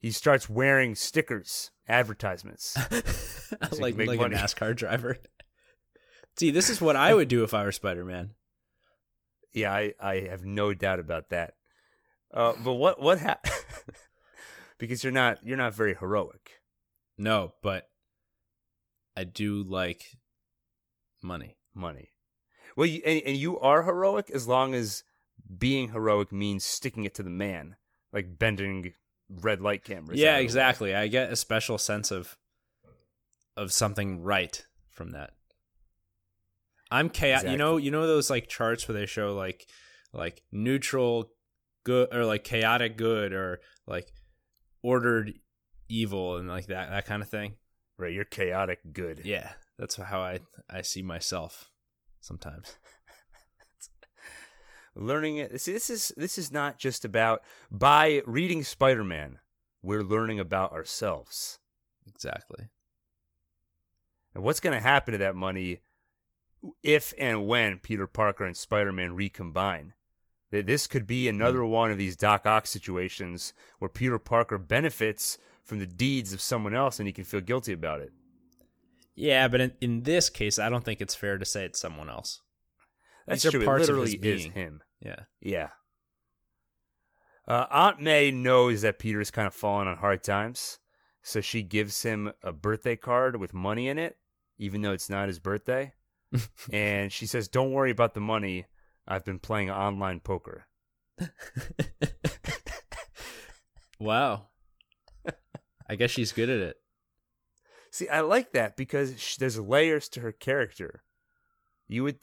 [0.00, 2.76] He starts wearing stickers, advertisements.
[2.92, 4.34] you like like money.
[4.34, 5.16] a NASCAR driver.
[6.36, 8.34] See, this is what I would do if I were Spider Man.
[9.52, 11.54] Yeah, I, I have no doubt about that.
[12.32, 13.54] Uh, but what what happened?
[14.78, 16.60] because you're not you're not very heroic.
[17.16, 17.88] No, but
[19.16, 20.16] I do like
[21.22, 21.56] money.
[21.74, 22.10] Money.
[22.76, 25.02] Well, you, and, and you are heroic as long as
[25.58, 27.76] being heroic means sticking it to the man,
[28.12, 28.92] like bending
[29.28, 30.18] red light cameras.
[30.18, 30.44] yeah, out of the way.
[30.44, 30.94] exactly.
[30.94, 32.36] I get a special sense of
[33.56, 35.32] of something right from that.
[36.90, 37.50] I'm chaotic.
[37.50, 39.66] You know, you know those like charts where they show like
[40.12, 41.30] like neutral
[41.84, 44.12] good or like chaotic good or like
[44.82, 45.34] ordered
[45.88, 47.54] evil and like that that kind of thing.
[47.96, 49.22] Right, you're chaotic good.
[49.24, 51.70] Yeah, that's how I I see myself
[52.20, 52.76] sometimes.
[54.94, 55.60] Learning it.
[55.60, 59.38] See, this is this is not just about by reading Spider-Man,
[59.82, 61.58] we're learning about ourselves.
[62.06, 62.68] Exactly.
[64.34, 65.80] And what's going to happen to that money
[66.82, 69.94] if and when Peter Parker and Spider Man recombine?
[70.50, 75.38] That This could be another one of these Doc Ock situations where Peter Parker benefits
[75.62, 78.12] from the deeds of someone else and he can feel guilty about it.
[79.14, 82.08] Yeah, but in, in this case, I don't think it's fair to say it's someone
[82.08, 82.40] else.
[83.26, 83.64] That's These true.
[83.64, 84.52] parts it literally is being.
[84.52, 84.82] him.
[85.00, 85.20] Yeah.
[85.40, 85.68] Yeah.
[87.46, 90.78] Uh, Aunt May knows that Peter's kind of fallen on hard times,
[91.22, 94.16] so she gives him a birthday card with money in it,
[94.58, 95.92] even though it's not his birthday.
[96.72, 98.66] and she says, "Don't worry about the money.
[99.08, 100.66] I've been playing online poker."
[103.98, 104.48] wow.
[105.88, 106.76] I guess she's good at it.
[107.90, 111.02] See, I like that because sh- there's layers to her character.
[111.88, 112.18] You would,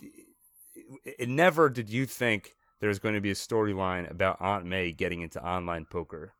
[1.04, 4.91] it never did you think there was going to be a storyline about Aunt May
[4.91, 6.34] getting into online poker,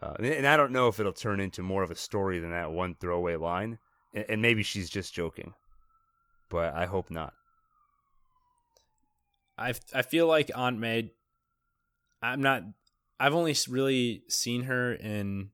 [0.00, 2.52] uh, and- and I don't know if it'll turn into more of a story than
[2.52, 3.78] that one throwaway line,
[4.14, 5.54] and, and maybe she's just joking,
[6.48, 7.34] but I hope not.
[9.58, 11.12] I I feel like Aunt May.
[12.22, 12.62] I'm not.
[13.18, 15.50] I've only really seen her in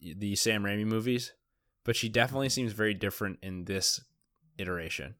[0.00, 1.32] the Sam Raimi movies,
[1.84, 2.54] but she definitely mm-hmm.
[2.54, 4.00] seems very different in this
[4.58, 5.14] iteration.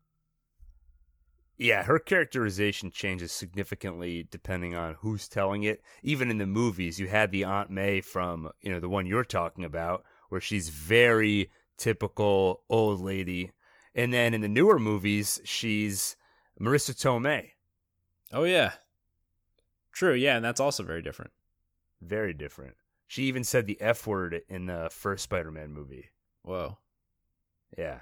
[1.58, 5.80] Yeah, her characterization changes significantly depending on who's telling it.
[6.02, 9.24] Even in the movies, you had the Aunt May from, you know, the one you're
[9.24, 13.52] talking about, where she's very typical old lady.
[13.94, 16.16] And then in the newer movies, she's
[16.60, 17.50] Marisa Tomei.
[18.32, 18.72] Oh yeah,
[19.92, 20.14] true.
[20.14, 21.32] Yeah, and that's also very different.
[22.00, 22.74] Very different.
[23.06, 26.10] She even said the F word in the first Spider Man movie.
[26.42, 26.78] Whoa.
[27.76, 28.00] Yeah,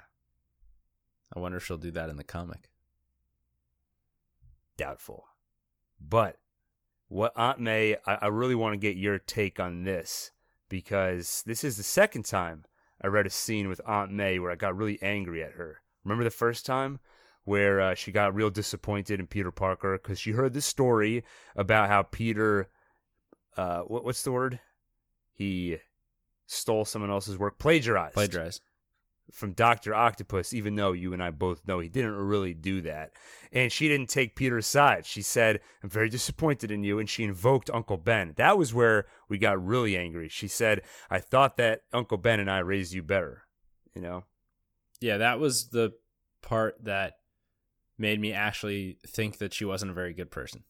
[1.35, 2.69] I wonder if she'll do that in the comic.
[4.81, 5.25] doubtful.
[5.99, 6.37] But
[7.07, 10.31] what Aunt May, I, I really want to get your take on this
[10.69, 12.65] because this is the second time
[12.99, 15.81] I read a scene with Aunt May where I got really angry at her.
[16.03, 16.99] Remember the first time
[17.43, 21.23] where uh, she got real disappointed in Peter Parker because she heard this story
[21.55, 22.69] about how Peter,
[23.57, 24.59] uh, what, what's the word?
[25.33, 25.77] He
[26.45, 28.61] stole someone else's work, plagiarized Plagiarize.
[29.31, 29.95] from Dr.
[29.95, 33.13] Octopus, even though you and I both know he didn't really do that.
[33.51, 35.05] And she didn't take Peter's side.
[35.05, 36.99] She said, I'm very disappointed in you.
[36.99, 38.33] And she invoked Uncle Ben.
[38.35, 40.29] That was where we got really angry.
[40.29, 43.43] She said, I thought that Uncle Ben and I raised you better.
[43.95, 44.25] You know?
[44.99, 45.93] Yeah, that was the
[46.41, 47.13] part that
[48.01, 50.63] made me actually think that she wasn't a very good person.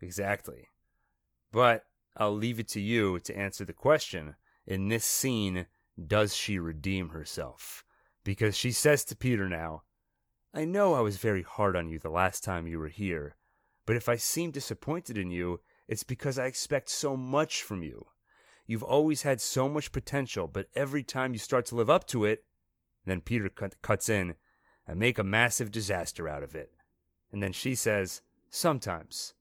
[0.00, 0.68] Exactly.
[1.52, 1.84] But
[2.16, 4.36] I'll leave it to you to answer the question.
[4.66, 5.66] In this scene,
[6.06, 7.84] does she redeem herself?
[8.24, 9.82] Because she says to Peter now,
[10.54, 13.36] I know I was very hard on you the last time you were here,
[13.84, 18.06] but if I seem disappointed in you, it's because I expect so much from you.
[18.66, 22.24] You've always had so much potential, but every time you start to live up to
[22.24, 22.44] it,
[23.04, 24.34] then Peter cut, cuts in
[24.86, 26.72] and make a massive disaster out of it.
[27.32, 29.34] And then she says, Sometimes.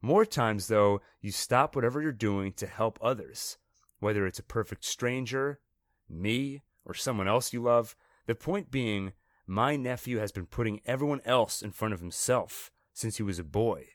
[0.00, 3.56] More times, though, you stop whatever you're doing to help others,
[4.00, 5.60] whether it's a perfect stranger,
[6.08, 7.94] me, or someone else you love.
[8.26, 9.12] The point being,
[9.46, 13.44] my nephew has been putting everyone else in front of himself since he was a
[13.44, 13.86] boy.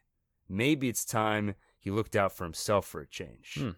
[0.49, 3.57] Maybe it's time he looked out for himself for a change.
[3.60, 3.69] Hmm.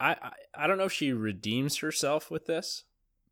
[0.00, 2.84] I, I I don't know if she redeems herself with this,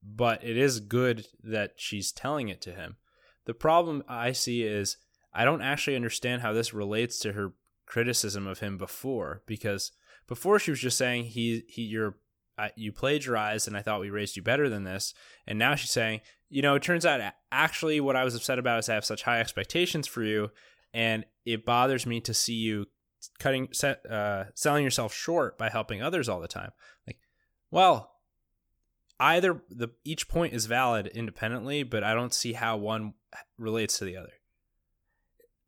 [0.03, 2.97] but it is good that she's telling it to him.
[3.45, 4.97] The problem I see is
[5.33, 7.55] I don't actually understand how this relates to her
[7.87, 9.93] criticism of him before because
[10.27, 12.17] before she was just saying he he you're
[12.77, 15.13] you plagiarized and I thought we raised you better than this
[15.47, 18.79] and now she's saying you know it turns out actually what I was upset about
[18.79, 20.51] is I have such high expectations for you
[20.95, 22.87] and it bothers me to see you
[23.39, 23.69] cutting
[24.09, 26.71] uh, selling yourself short by helping others all the time
[27.07, 27.19] like
[27.71, 28.13] well
[29.23, 33.15] either the each point is valid independently but I don't see how one
[33.59, 34.33] relates to the other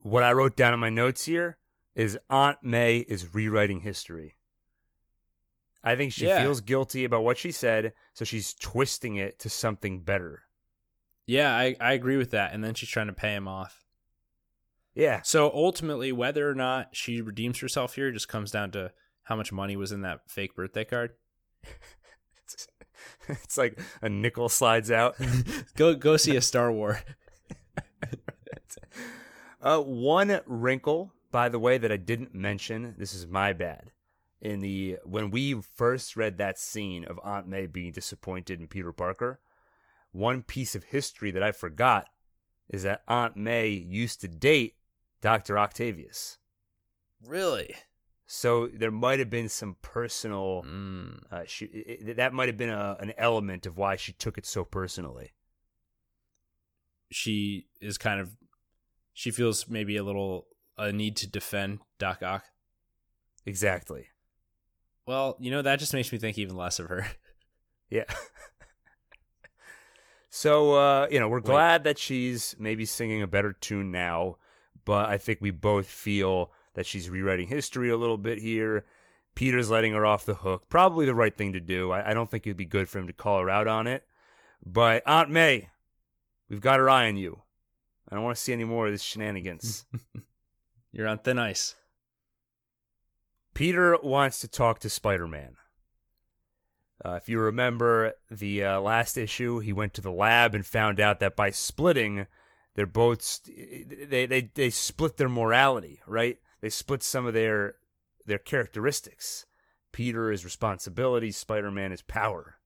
[0.01, 1.57] what I wrote down in my notes here
[1.95, 4.37] is Aunt May is rewriting history.
[5.83, 6.43] I think she Yeah.
[6.43, 10.43] feels guilty about what she said, so she's twisting it to something better.
[11.27, 13.85] yeah I, I agree with that and then she's trying to pay him off
[14.95, 15.23] Yeah.
[15.23, 18.93] So ultimately, whether or not she redeems herself here just comes down to
[19.25, 21.13] how much money was in that fake birthday card.
[23.45, 25.17] It's, like a nickel slides out.
[25.77, 27.01] go go see a Star War.
[29.65, 32.95] Uh, one wrinkle, by the way, that I didn't mention.
[32.99, 33.93] This is my bad.
[34.43, 38.93] In the when we first read that scene of Aunt May being disappointed in Peter
[38.93, 39.41] Parker,
[40.13, 42.09] one piece of history that I forgot
[42.69, 44.75] is that Aunt May used to date
[45.23, 46.37] Doctor Octavius.
[47.27, 47.75] Really?
[48.27, 50.65] So there might have been some personal.
[50.67, 51.23] Mm.
[51.31, 54.47] Uh, she, it, that might have been a, an element of why she took it
[54.47, 55.33] so personally.
[57.11, 58.37] She is kind of.
[59.13, 62.45] She feels maybe a little a need to defend Doc Ock.
[63.47, 64.07] Exactly.
[65.07, 67.07] Well, you know that just makes me think even less of her.
[67.91, 68.05] Yeah.
[70.31, 71.45] so uh, you know, we're Wait.
[71.45, 74.39] glad that she's maybe singing a better tune now,
[74.85, 78.85] but I think we both feel that she's rewriting history a little bit here.
[79.35, 80.69] Peter's letting her off the hook.
[80.69, 81.91] Probably the right thing to do.
[81.91, 84.05] I, I don't think it'd be good for him to call her out on it.
[84.65, 85.71] But Aunt May,
[86.49, 87.43] we've got her eye on you.
[88.09, 89.87] I don't want to see any more of this shenanigans.
[90.93, 91.75] You're on thin ice.
[93.55, 95.57] Peter wants to talk to Spider Man.
[97.05, 101.01] Uh, if you remember the uh, last issue, he went to the lab and found
[101.01, 102.27] out that by splitting,
[102.75, 106.39] they're both st- they they they split their morality, right?
[106.65, 107.75] They split some of their
[108.25, 109.45] their characteristics.
[109.93, 112.57] Peter is responsibility, Spider Man is power.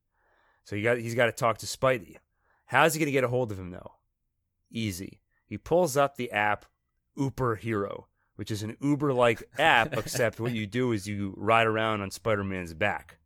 [0.62, 2.18] So he got he's got to talk to Spidey.
[2.66, 3.94] How's he gonna get a hold of him though?
[4.70, 5.20] Easy.
[5.44, 6.66] He pulls up the app
[7.16, 8.06] Uber Hero,
[8.36, 12.12] which is an Uber like app, except what you do is you ride around on
[12.12, 13.18] Spider Man's back.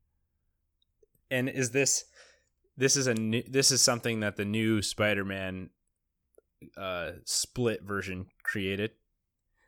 [1.31, 2.07] And is this
[2.79, 5.69] this is a new, this is something that the new Spider-Man
[6.79, 8.93] uh split version created?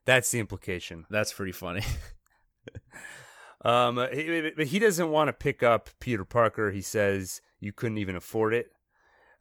[0.06, 1.06] That's the implication.
[1.10, 1.82] That's pretty funny.
[3.64, 6.70] Um, he, but he doesn't want to pick up Peter Parker.
[6.70, 8.70] He says you couldn't even afford it.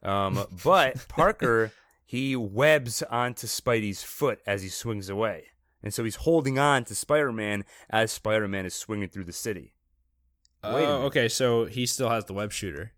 [0.02, 1.72] Um, but Parker
[2.06, 5.48] he webs onto Spidey's foot as he swings away,
[5.82, 9.74] and so he's holding on to Spider-Man as Spider-Man is swinging through the city.
[10.62, 11.06] Wait Oh, minute.
[11.06, 12.92] okay, so he still has the web shooter.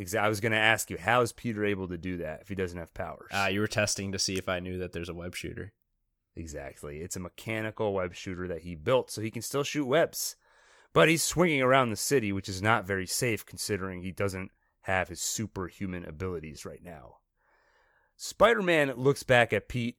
[0.00, 2.48] Exa- I was going to ask you, how is Peter able to do that if
[2.48, 3.30] he doesn't have powers?
[3.32, 5.72] Ah, you were testing to see if I knew that there's a web shooter.
[6.36, 6.98] Exactly.
[6.98, 10.36] It's a mechanical web shooter that he built so he can still shoot webs.
[10.92, 14.50] But he's swinging around the city, which is not very safe considering he doesn't
[14.82, 17.16] have his superhuman abilities right now.
[18.16, 19.96] Spider Man looks back at Pete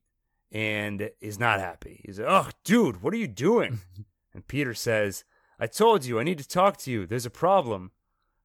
[0.52, 2.02] and is not happy.
[2.06, 3.80] He's like, Oh, dude, what are you doing?
[4.34, 5.24] and Peter says,
[5.60, 7.06] I told you, I need to talk to you.
[7.06, 7.92] There's a problem.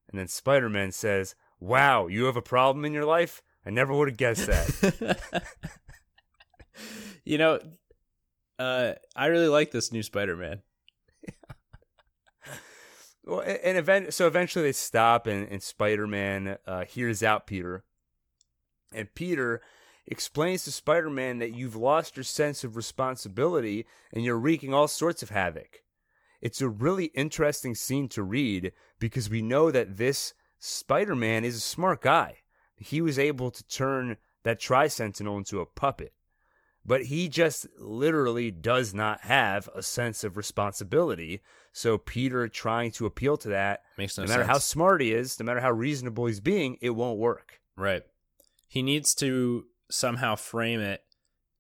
[0.09, 3.43] And then Spider Man says, Wow, you have a problem in your life?
[3.65, 5.45] I never would have guessed that.
[7.25, 7.61] you know,
[8.61, 10.63] uh, I really like this new Spider-Man.
[13.23, 17.85] Well, and event so eventually they stop, and, and Spider Man uh, hears out Peter,
[18.93, 19.61] and Peter
[20.07, 24.89] explains to Spider Man that you've lost your sense of responsibility and you're wreaking all
[24.89, 25.83] sorts of havoc.
[26.41, 31.57] It's a really interesting scene to read because we know that this Spider Man is
[31.57, 32.39] a smart guy.
[32.77, 36.15] He was able to turn that Tri Sentinel into a puppet.
[36.91, 41.41] But he just literally does not have a sense of responsibility.
[41.73, 44.51] So Peter trying to appeal to that, Makes no, no, matter sense.
[44.51, 47.61] how smart he is, no matter how reasonable he's being, it won't work.
[47.77, 48.03] Right.
[48.67, 51.05] He needs to somehow frame it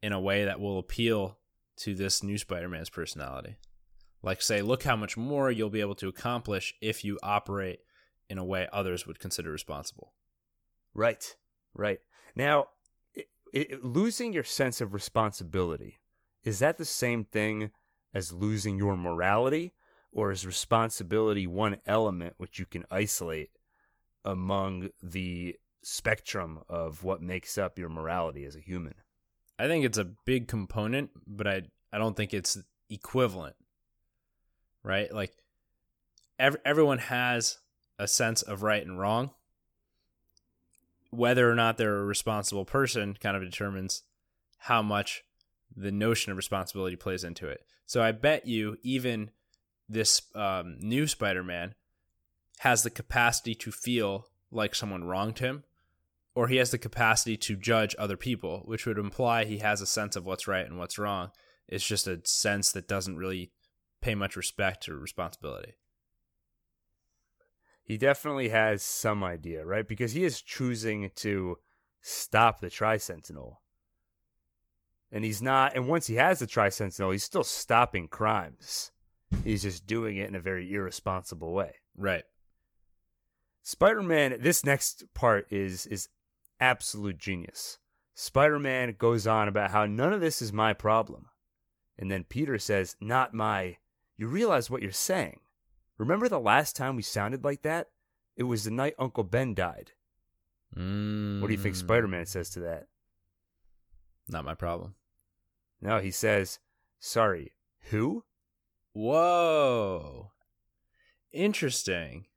[0.02, 1.38] in a way that will appeal
[1.76, 3.54] to this new Spider Man's personality.
[4.24, 7.78] Like, say, look how much more you'll be able to accomplish if you operate
[8.28, 10.12] in a way others would consider responsible.
[10.92, 11.36] Right.
[11.72, 12.00] Right.
[12.34, 12.66] Now,
[13.52, 16.00] it, losing your sense of responsibility,
[16.44, 17.70] is that the same thing
[18.14, 19.72] as losing your morality?
[20.12, 23.50] Or is responsibility one element which you can isolate
[24.24, 28.94] among the spectrum of what makes up your morality as a human?
[29.56, 33.54] I think it's a big component, but I, I don't think it's equivalent.
[34.82, 35.14] Right?
[35.14, 35.32] Like,
[36.40, 37.58] ev- everyone has
[37.98, 39.30] a sense of right and wrong.
[41.10, 44.02] Whether or not they're a responsible person kind of determines
[44.58, 45.22] how much
[45.76, 47.64] the notion of responsibility plays into it.
[47.86, 49.30] So I bet you even
[49.88, 51.74] this um, new Spider-Man
[52.60, 55.64] has the capacity to feel like someone wronged him,
[56.34, 59.86] or he has the capacity to judge other people, which would imply he has a
[59.86, 61.30] sense of what's right and what's wrong.
[61.66, 63.50] It's just a sense that doesn't really
[64.00, 65.74] pay much respect to responsibility.
[67.90, 69.88] He definitely has some idea, right?
[69.88, 71.58] Because he is choosing to
[72.00, 73.62] stop the Tri Sentinel.
[75.10, 78.92] And he's not, and once he has the Tri Sentinel, he's still stopping crimes.
[79.42, 81.78] He's just doing it in a very irresponsible way.
[81.96, 82.22] Right.
[83.64, 86.08] Spider-Man, this next part is is
[86.60, 87.78] absolute genius.
[88.14, 91.26] Spider-Man goes on about how none of this is my problem.
[91.98, 93.78] And then Peter says, "Not my.
[94.16, 95.40] You realize what you're saying.
[96.00, 97.90] Remember the last time we sounded like that?
[98.34, 99.92] It was the night Uncle Ben died."
[100.74, 102.86] Mm, What do you think Spider-Man says to that?
[104.26, 104.94] Not my problem.
[105.78, 106.58] No, he says,
[107.00, 107.52] "Sorry,
[107.90, 108.24] who?"
[108.92, 110.32] Whoa.
[111.32, 112.28] Interesting.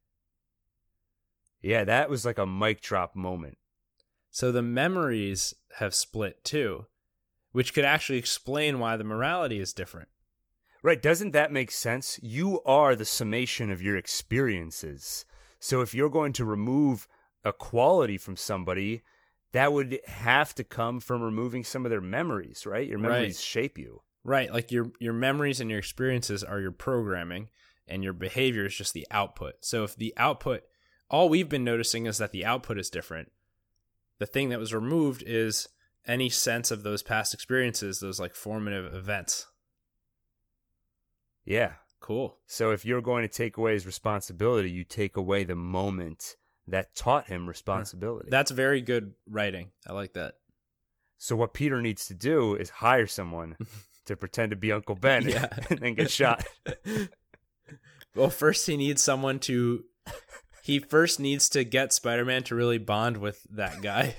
[1.61, 3.57] Yeah, that was like a mic drop moment.
[4.29, 6.87] So the memories have split too,
[7.53, 10.09] which could actually explain why the morality is different.
[10.83, 12.19] Right, doesn't that make sense?
[12.21, 15.25] You are the summation of your experiences.
[15.59, 17.07] So if you're going to remove
[17.45, 19.01] a quality from somebody,
[19.53, 22.87] that would have to come from removing some of their memories, right?
[22.87, 23.43] Your memories Right.
[23.43, 24.01] shape you.
[24.25, 27.49] Right, like your your memories and your experiences are your programming
[27.87, 29.55] and your behavior is just the output.
[29.61, 30.63] So if the output
[31.09, 33.31] all we've been noticing is that the output is different.
[34.19, 35.67] The thing that was removed is
[36.07, 39.47] any sense of those past experiences, those like formative events.
[41.45, 41.73] Yeah.
[41.99, 42.37] Cool.
[42.47, 46.35] So if you're going to take away his responsibility, you take away the moment
[46.67, 48.27] that taught him responsibility.
[48.29, 49.71] That's very good writing.
[49.87, 50.35] I like that.
[51.17, 53.55] so what Peter needs to do is hire someone
[54.05, 55.47] to pretend to be Uncle Ben Yeah.
[55.69, 56.45] and then get shot.
[58.15, 59.85] well, first he needs someone to
[60.61, 64.15] he first needs to get Spider-Man to really bond with that guy.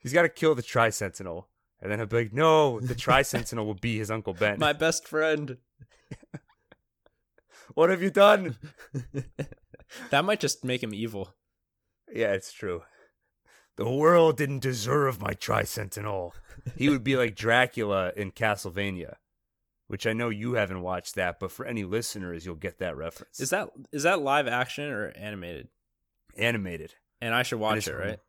[0.00, 1.48] He's got to kill the Tri Sentinel.
[1.84, 4.58] And then he'll be like, no, the Tri Sentinel will be his Uncle Ben.
[4.58, 5.58] My best friend.
[7.74, 8.56] what have you done?
[10.10, 11.34] that might just make him evil.
[12.10, 12.84] Yeah, it's true.
[13.76, 16.34] The world didn't deserve my Tri Sentinel.
[16.74, 19.16] He would be like Dracula in Castlevania,
[19.88, 23.40] which I know you haven't watched that, but for any listeners, you'll get that reference.
[23.40, 25.68] Is that is that live action or animated?
[26.38, 26.94] animated?
[27.20, 28.20] And I should watch it, right?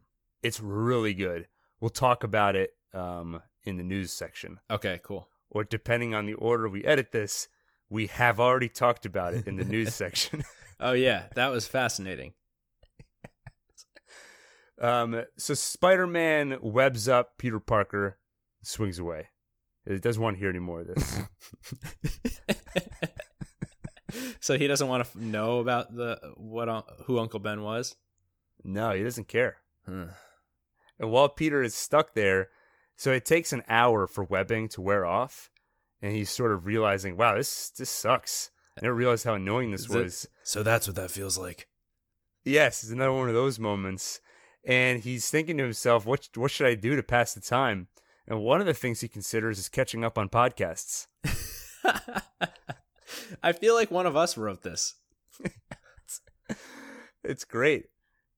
[0.44, 1.48] It's really good.
[1.80, 5.28] We'll talk about it um, in the news section, Okay, cool.
[5.50, 7.48] or depending on the order we edit this,
[7.90, 10.44] we have already talked about it in the news section.
[10.80, 12.34] Oh yeah, that was fascinating.
[14.82, 18.18] Um, so Spider Man webs up Peter Parker,
[18.62, 19.30] swings away.
[19.88, 21.22] He doesn't want to hear any more of this.
[24.42, 26.68] so he doesn't want to know about the what
[27.06, 27.96] who Uncle Ben was.
[28.64, 29.58] no, he doesn't care.
[29.88, 30.08] Huh.
[31.00, 32.50] And while Peter is stuck there,
[32.96, 35.50] so it takes an hour for webbing to wear off,
[36.02, 38.52] and he's sort of realizing, wow, this this sucks.
[38.78, 40.28] I never realized how annoying this Is it- was.
[40.44, 41.68] So that's what that feels like.
[42.44, 44.20] Yes, it's another one of those moments.
[44.68, 47.88] And he's thinking to himself, what what should I do to pass the time?
[48.28, 51.06] And one of the things he considers is catching up on podcasts.
[53.44, 54.96] I feel like one of us wrote this.
[57.28, 57.86] It's great.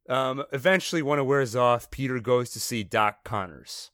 [0.07, 3.91] Um, eventually, when it wears off, Peter goes to see Doc Connors.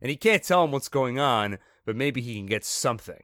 [0.00, 3.22] And he can't tell him what's going on, but maybe he can get something.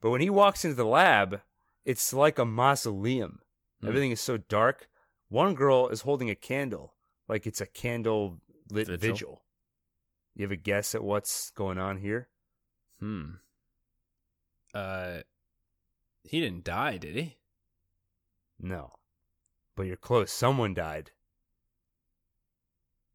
[0.00, 1.40] But when he walks into the lab,
[1.84, 3.40] it's like a mausoleum.
[3.80, 3.88] Hmm.
[3.88, 4.88] Everything is so dark.
[5.28, 6.94] One girl is holding a candle,
[7.28, 8.40] like it's a candle
[8.70, 9.00] lit Vigil?
[9.00, 9.42] vigil.
[10.34, 12.28] You have a guess at what's going on here?
[13.00, 13.36] Hmm.
[14.74, 15.18] Uh,
[16.24, 17.36] he didn't die, did he?
[18.60, 18.92] No.
[19.74, 20.30] But you're close.
[20.30, 21.12] Someone died.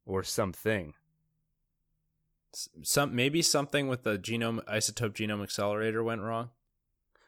[0.06, 0.96] Or something.
[2.84, 6.50] Some maybe something with the genome isotope genome accelerator went wrong.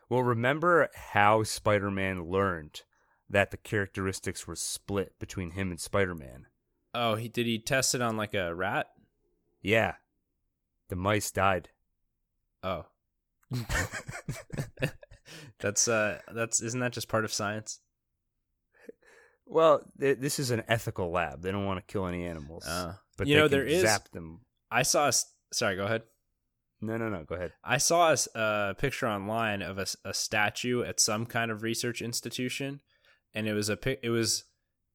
[0.10, 2.82] Well, remember how Spider Man learned
[3.30, 6.48] that the characteristics were split between him and Spider Man?
[6.94, 8.88] Oh, he did he test it on like a rat?
[9.62, 9.94] Yeah.
[10.90, 11.70] The mice died.
[12.62, 12.86] Oh.
[15.60, 17.80] that's uh that's isn't that just part of science?
[19.46, 21.42] Well, th- this is an ethical lab.
[21.42, 22.66] They don't want to kill any animals.
[22.66, 24.42] Uh, but you they know, there is- zap them.
[24.74, 25.14] I saw a
[25.54, 26.04] sorry, go ahead.
[26.82, 27.24] No, no, no.
[27.24, 27.54] Go ahead.
[27.64, 32.82] I saw a picture online of a statue at some kind of research institution,
[33.34, 34.00] and it was a pic.
[34.04, 34.44] It was,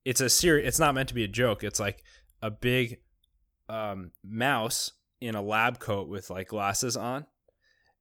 [0.04, 0.68] it's a serious.
[0.68, 1.64] It's not meant to be a joke.
[1.64, 2.02] It's like
[2.42, 2.98] a big
[3.68, 7.24] um, mouse in a lab coat with like glasses on,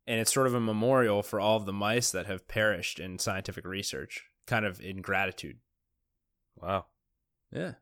[0.06, 3.20] and it's sort of a memorial for all of the mice that have perished in
[3.20, 5.60] scientific research, kind of in gratitude.
[6.58, 6.88] Wow.
[7.52, 7.74] Yeah.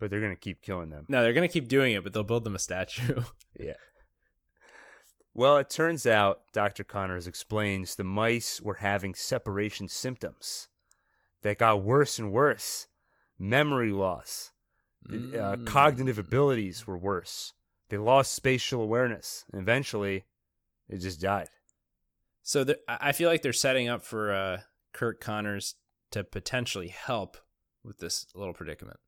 [0.00, 1.06] But they're gonna keep killing them.
[1.08, 3.22] No, they're gonna keep doing it, but they'll build them a statue.
[3.58, 3.74] Yeah.
[5.32, 6.84] Well, it turns out, Dr.
[6.84, 10.68] Connors explains, the mice were having separation symptoms
[11.42, 12.86] that got worse and worse.
[13.38, 14.52] Memory loss,
[15.08, 15.66] uh, Mm.
[15.66, 17.52] cognitive abilities were worse.
[17.88, 19.44] They lost spatial awareness.
[19.52, 20.24] And eventually,
[20.88, 21.48] they just died.
[22.42, 24.60] So the, I feel like they're setting up for uh,
[24.92, 25.74] Curt Connors
[26.12, 27.36] to potentially help
[27.82, 28.98] with this little predicament.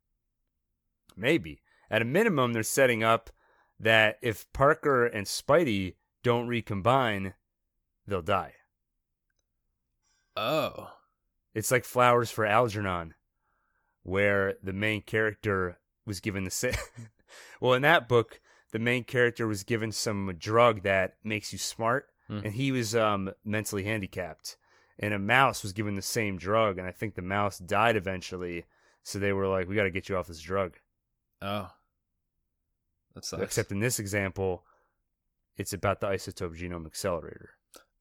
[1.16, 1.60] Maybe.
[1.90, 3.30] At a minimum, they're setting up
[3.78, 7.34] that if Parker and Spidey don't recombine,
[8.06, 8.54] they'll die.
[10.36, 10.90] Oh,
[11.54, 13.14] It's like Flowers for Algernon,
[14.02, 16.74] where the main character was given the same.
[17.60, 18.40] well, in that book,
[18.72, 22.38] the main character was given some drug that makes you smart, Hmm.
[22.44, 24.56] and he was um, mentally handicapped.
[24.98, 28.64] And a mouse was given the same drug, and I think the mouse died eventually.
[29.04, 30.74] So they were like, "We got to get you off this drug."
[31.42, 31.70] Oh,
[33.14, 33.42] that sucks.
[33.42, 34.64] Except in this example,
[35.56, 37.50] it's about the isotope genome accelerator.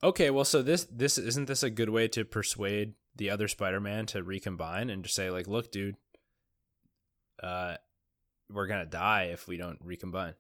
[0.04, 4.06] okay, well, so this this isn't this a good way to persuade the other Spider-Man
[4.08, 5.96] to recombine and just say like, look, dude,
[7.42, 7.76] uh,
[8.50, 10.34] we're gonna die if we don't recombine.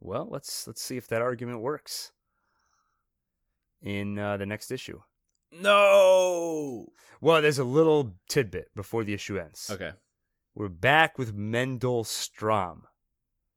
[0.00, 2.12] Well, let's let's see if that argument works
[3.82, 5.00] in uh, the next issue.
[5.52, 6.86] No.
[7.20, 9.68] Well, there's a little tidbit before the issue ends.
[9.70, 9.92] Okay.
[10.54, 12.82] We're back with Mendel Stromm.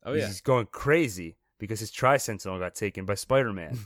[0.04, 0.28] Oh yeah.
[0.28, 3.78] He's going crazy because his Tri Sentinel got taken by Spider Man.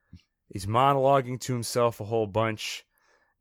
[0.48, 2.84] He's monologuing to himself a whole bunch,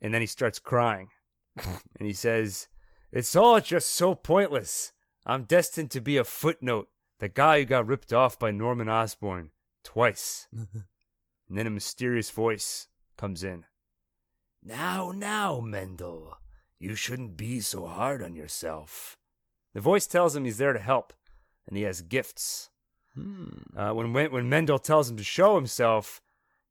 [0.01, 1.09] and then he starts crying.
[1.57, 2.67] and he says,
[3.11, 4.91] It's all just so pointless.
[5.25, 9.51] I'm destined to be a footnote, the guy who got ripped off by Norman Osborn
[9.83, 10.47] twice.
[10.53, 13.65] and then a mysterious voice comes in.
[14.61, 16.37] Now, now, Mendel,
[16.79, 19.17] you shouldn't be so hard on yourself.
[19.73, 21.13] The voice tells him he's there to help,
[21.67, 22.69] and he has gifts.
[23.13, 23.47] Hmm.
[23.75, 26.21] Uh, when when when Mendel tells him to show himself,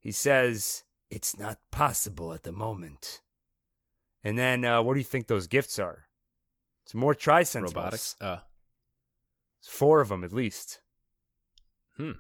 [0.00, 3.20] he says it's not possible at the moment.
[4.22, 6.04] And then, uh, what do you think those gifts are?
[6.84, 7.74] It's more trisentinels.
[7.74, 8.16] Robotics.
[8.20, 8.38] Uh,
[9.62, 10.80] Four of them at least.
[11.96, 12.12] Hmm.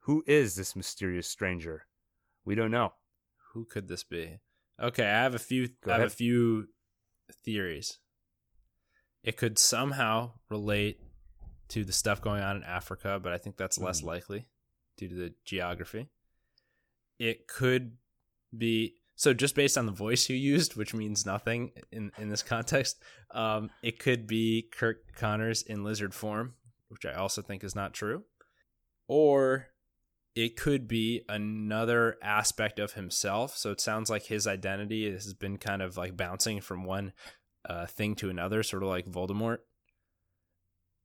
[0.00, 1.86] Who is this mysterious stranger?
[2.44, 2.94] We don't know.
[3.52, 4.40] who could this be?
[4.80, 5.68] Okay, I have a few.
[5.82, 6.68] Go I have a few
[7.44, 7.98] theories.
[9.22, 11.00] It could somehow relate
[11.68, 14.06] to the stuff going on in Africa, but I think that's less Hmm.
[14.06, 14.46] likely
[14.96, 16.08] due to the geography.
[17.18, 17.98] It could
[18.56, 22.42] be so just based on the voice you used, which means nothing in in this
[22.42, 23.02] context.
[23.32, 26.54] Um, it could be Kirk Connors in lizard form,
[26.88, 28.24] which I also think is not true,
[29.06, 29.66] or
[30.40, 33.58] it could be another aspect of himself.
[33.58, 37.12] So it sounds like his identity has been kind of like bouncing from one
[37.68, 39.58] uh, thing to another, sort of like Voldemort.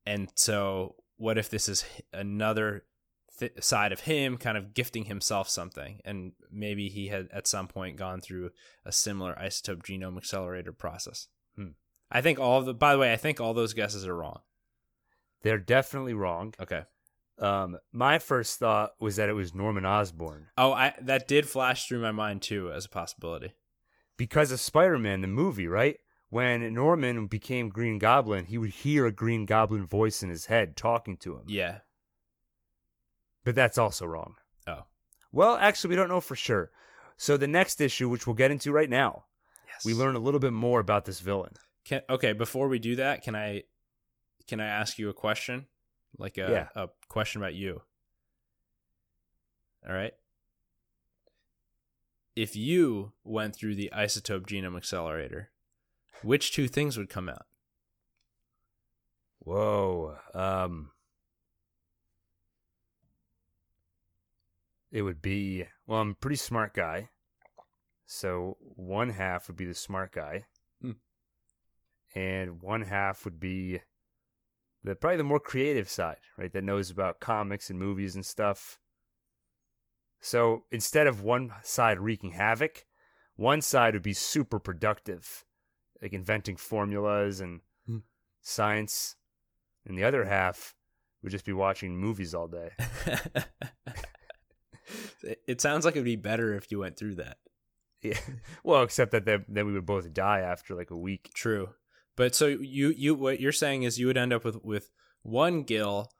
[0.06, 1.84] And so, what if this is
[2.14, 2.84] another
[3.38, 6.00] th- side of him, kind of gifting himself something?
[6.02, 8.52] And maybe he had at some point gone through
[8.86, 11.28] a similar isotope genome accelerator process.
[11.56, 11.72] Hmm.
[12.10, 14.40] I think all of the, by the way, I think all those guesses are wrong.
[15.42, 16.54] They're definitely wrong.
[16.58, 16.84] Okay.
[17.38, 21.86] Um, my first thought was that it was Norman Osborn Oh, I that did flash
[21.86, 23.52] through my mind too as a possibility.
[24.16, 25.98] because of Spider-Man, the movie, right?
[26.30, 30.76] When Norman became Green Goblin, he would hear a Green Goblin voice in his head
[30.76, 31.44] talking to him.
[31.46, 31.80] Yeah.
[33.44, 34.34] But that's also wrong.
[34.66, 34.84] Oh.
[35.30, 36.70] Well, actually, we don't know for sure.
[37.16, 39.24] So the next issue, which we'll get into right now,
[39.68, 39.84] Yes.
[39.84, 41.52] we learn a little bit more about this villain.
[41.84, 43.64] Can, okay, before we do that, can I
[44.48, 45.66] can I ask you a question?
[46.18, 46.82] Like a, Yeah.
[46.82, 47.82] a question about you.
[49.86, 50.12] All right.
[52.34, 55.50] If you went through the isotope genome accelerator,
[56.22, 57.46] which two things would come out?
[59.38, 60.16] Whoa.
[60.34, 60.90] Um
[64.90, 67.10] It would be well, I'm a pretty smart guy.
[68.06, 70.46] So one half would be the smart guy.
[70.80, 70.92] Hmm.
[72.14, 73.80] And one half would be
[74.86, 76.52] the probably the more creative side, right?
[76.52, 78.78] That knows about comics and movies and stuff.
[80.20, 82.86] So instead of one side wreaking havoc,
[83.34, 85.44] one side would be super productive,
[86.00, 87.98] like inventing formulas and Hmm.
[88.42, 89.16] science,
[89.84, 90.74] and the other half
[91.22, 92.70] would just be watching movies all day.
[95.46, 97.38] it sounds like it would be better if you went through that.
[98.02, 98.18] Yeah.
[98.62, 101.30] Well, except that then then we would both die after like a week.
[101.34, 101.70] True.
[102.16, 104.90] But so you you what you're saying is you would end up with with
[105.22, 106.10] one Gil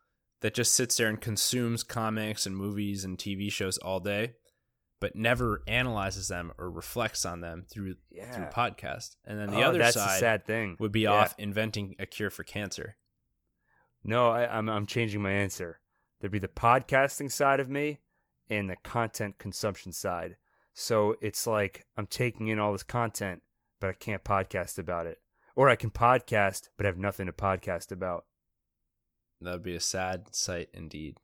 [0.42, 4.34] that just sits there and consumes comics and movies and TV shows all day,
[5.00, 7.94] but never analyzes them or reflects on them through
[8.32, 9.16] through podcast.
[9.24, 10.76] And then the Oh, other side sad thing.
[10.78, 11.12] would be Yeah.
[11.12, 12.96] off inventing a cure for cancer.
[14.04, 15.80] No, I, I'm I'm changing my answer.
[16.20, 18.00] There'd be the podcasting side of me
[18.50, 20.36] and the content consumption side.
[20.74, 23.42] So it's like I'm taking in all this content,
[23.80, 25.18] but I can't podcast about it.
[25.56, 28.26] Or I can podcast, but have nothing to podcast about.
[29.40, 31.18] That would be a sad sight indeed.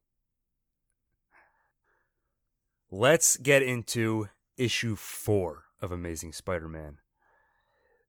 [2.90, 6.98] Let's get into issue four of Amazing Spider Man.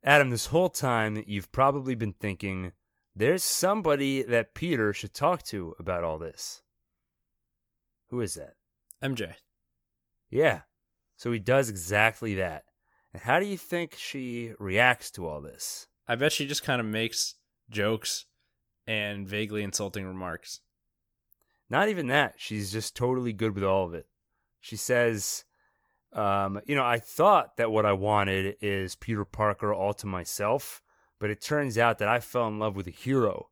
[0.03, 2.73] Adam, this whole time you've probably been thinking
[3.15, 6.61] there's somebody that Peter should talk to about all this.
[8.09, 8.55] Who is that?
[9.01, 9.35] MJ.
[10.29, 10.61] Yeah.
[11.15, 12.65] So he does exactly that.
[13.13, 15.87] And how do you think she reacts to all this?
[16.07, 17.35] I bet she just kind of makes
[17.69, 18.25] jokes
[18.85, 20.59] and vaguely insulting remarks.
[21.69, 22.35] Not even that.
[22.37, 24.07] She's just totally good with all of it.
[24.59, 25.45] She says,
[26.13, 30.81] um, you know, I thought that what I wanted is Peter Parker all to myself,
[31.19, 33.49] but it turns out that I fell in love with a hero.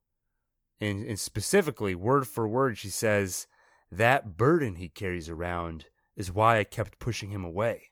[0.79, 3.47] And, and specifically, word for word, she says,
[3.91, 5.85] that burden he carries around
[6.15, 7.91] is why I kept pushing him away.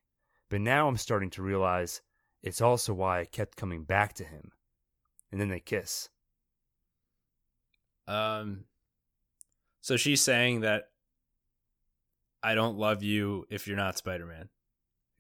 [0.49, 2.01] But now I'm starting to realize
[2.41, 4.51] it's also why I kept coming back to him.
[5.31, 6.09] And then they kiss.
[8.07, 8.65] Um,
[9.81, 10.89] so she's saying that
[12.41, 14.49] I don't love you if you're not Spider Man.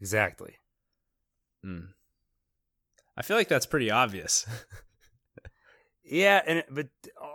[0.01, 0.55] Exactly.
[1.63, 1.91] Hmm.
[3.15, 4.45] I feel like that's pretty obvious.
[6.11, 6.87] Yeah, and but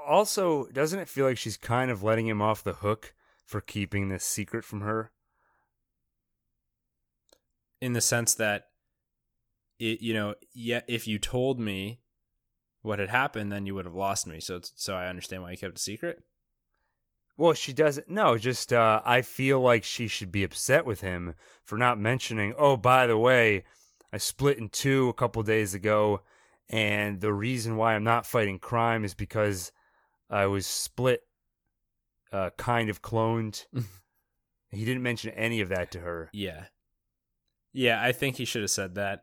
[0.04, 3.14] also doesn't it feel like she's kind of letting him off the hook
[3.44, 5.12] for keeping this secret from her?
[7.84, 8.68] in the sense that
[9.78, 12.00] it you know yeah if you told me
[12.82, 15.56] what had happened then you would have lost me so so i understand why you
[15.56, 16.22] kept it secret
[17.36, 18.08] Well, she doesn't.
[18.08, 22.54] No, just uh, I feel like she should be upset with him for not mentioning.
[22.56, 23.64] Oh, by the way,
[24.12, 26.20] I split in two a couple days ago,
[26.70, 29.72] and the reason why I'm not fighting crime is because
[30.30, 31.22] I was split,
[32.32, 33.66] uh, kind of cloned.
[34.70, 36.30] he didn't mention any of that to her.
[36.32, 36.66] yeah
[37.72, 39.22] yeah i think he should have said that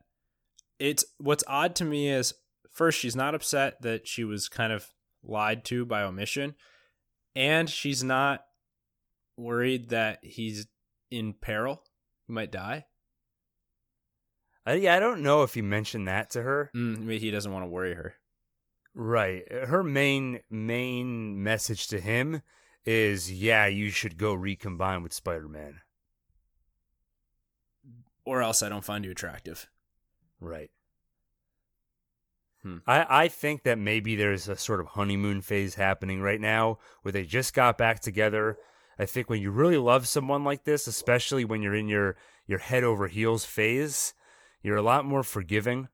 [0.81, 2.33] it's what's odd to me is
[2.71, 4.87] first she's not upset that she was kind of
[5.23, 6.55] lied to by omission
[7.35, 8.43] and she's not
[9.37, 10.65] worried that he's
[11.11, 11.83] in peril
[12.27, 12.85] he might die
[14.65, 16.69] I, yeah, I don't know if he mentioned that to her.
[16.75, 18.15] mm, maybe he doesn't want to worry her
[18.93, 19.49] Right.
[19.49, 22.41] Her main main message to him
[22.85, 25.79] is, yeah, you should go recombine with Spider-Man.
[28.25, 29.67] or else i don't find you attractive
[30.41, 30.71] Right.
[32.63, 32.77] Hmm.
[32.85, 37.11] I, I think that maybe there's a sort of honeymoon phase happening right now where
[37.11, 38.57] they just got back together.
[38.99, 42.59] I think when you really love someone like this, especially when you're in your, your
[42.59, 44.13] head over heels phase,
[44.61, 45.87] you're a lot more forgiving.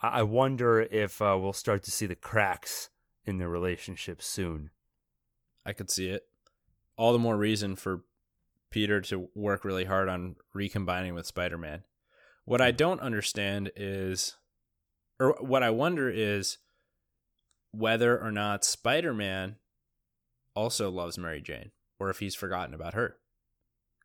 [0.00, 2.90] I, I wonder if uh, we'll start to see the cracks
[3.24, 4.70] in their relationship soon.
[5.66, 6.22] I could see it.
[6.96, 8.02] All the more reason for
[8.70, 11.82] Peter to work really hard on recombining with Spider Man.
[12.48, 14.36] What I don't understand is,
[15.20, 16.58] or what I wonder is,
[17.72, 19.56] whether or not Spider Man
[20.54, 23.18] also loves Mary Jane, or if he's forgotten about her.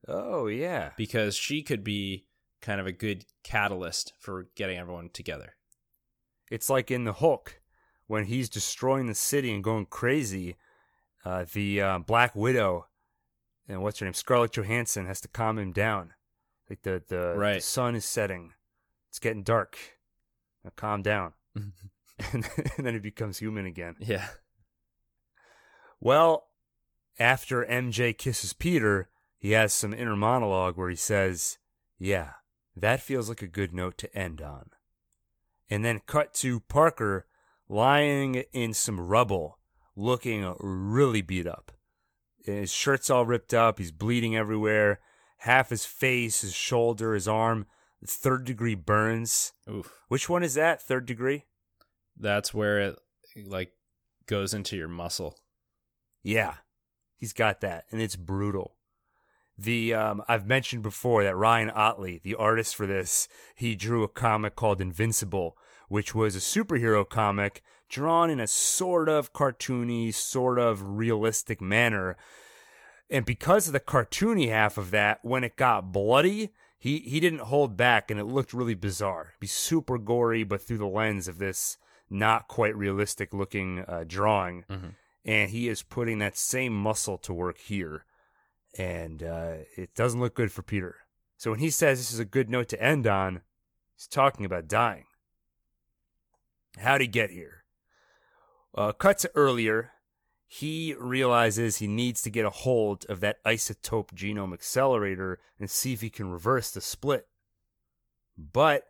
[0.09, 0.91] Oh, yeah.
[0.97, 2.25] Because she could be
[2.61, 5.55] kind of a good catalyst for getting everyone together.
[6.51, 7.61] It's like in the Hulk
[8.07, 10.57] when he's destroying the city and going crazy.
[11.23, 12.87] Uh, the uh, Black Widow
[13.67, 16.13] and what's her name, Scarlett Johansson, has to calm him down.
[16.69, 18.53] Like the the, the sun is setting,
[19.09, 19.77] it's getting dark.
[20.63, 22.47] Now calm down, and,
[22.77, 23.95] then he becomes human again.
[23.99, 24.27] yeah.
[25.99, 26.47] Well,
[27.19, 31.57] after MJ kisses Peter, he has some inner monologue where he says,
[31.97, 32.31] Yeah,
[32.75, 34.69] that feels like a good note to end on.
[35.69, 37.25] And then cut to Parker
[37.69, 39.59] lying in some rubble,
[39.95, 41.71] looking really beat up.
[42.43, 44.99] His shirt's all ripped up, he's bleeding everywhere.
[45.43, 47.65] Half his face, his shoulder, his arm,
[48.05, 49.51] third degree burns.
[49.69, 49.91] Oof.
[50.07, 50.81] Which one is that?
[50.81, 51.43] Third degree?
[52.17, 52.99] That's where it
[53.45, 53.73] like
[54.25, 55.37] goes into your muscle.
[56.23, 56.55] Yeah,
[57.17, 58.75] he's got that, and it's brutal.
[59.57, 64.07] The um, I've mentioned before that Ryan Ottley, the artist for this, he drew a
[64.07, 65.57] comic called Invincible,
[65.89, 72.15] which was a superhero comic drawn in a sort of cartoony, sort of realistic manner.
[73.09, 77.41] And because of the cartoony half of that, when it got bloody, he he didn't
[77.41, 79.29] hold back, and it looked really bizarre.
[79.29, 81.77] It'd be super gory, but through the lens of this
[82.09, 84.63] not quite realistic looking uh, drawing.
[84.69, 84.89] Mm-hmm.
[85.25, 88.05] And he is putting that same muscle to work here.
[88.77, 90.97] And uh, it doesn't look good for Peter.
[91.37, 93.41] So when he says this is a good note to end on,
[93.95, 95.05] he's talking about dying.
[96.77, 97.63] How'd he get here?
[98.75, 99.91] Uh, cut to earlier.
[100.55, 105.93] He realizes he needs to get a hold of that isotope genome accelerator and see
[105.93, 107.25] if he can reverse the split.
[108.37, 108.83] But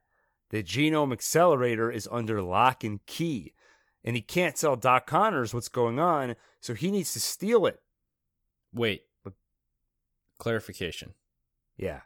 [0.50, 3.54] the genome accelerator is under lock and key,
[4.04, 7.80] and he can't tell Doc Connors what's going on, so he needs to steal it.
[8.74, 9.04] Wait.
[10.40, 11.14] Clarification.
[11.78, 12.02] Yeah.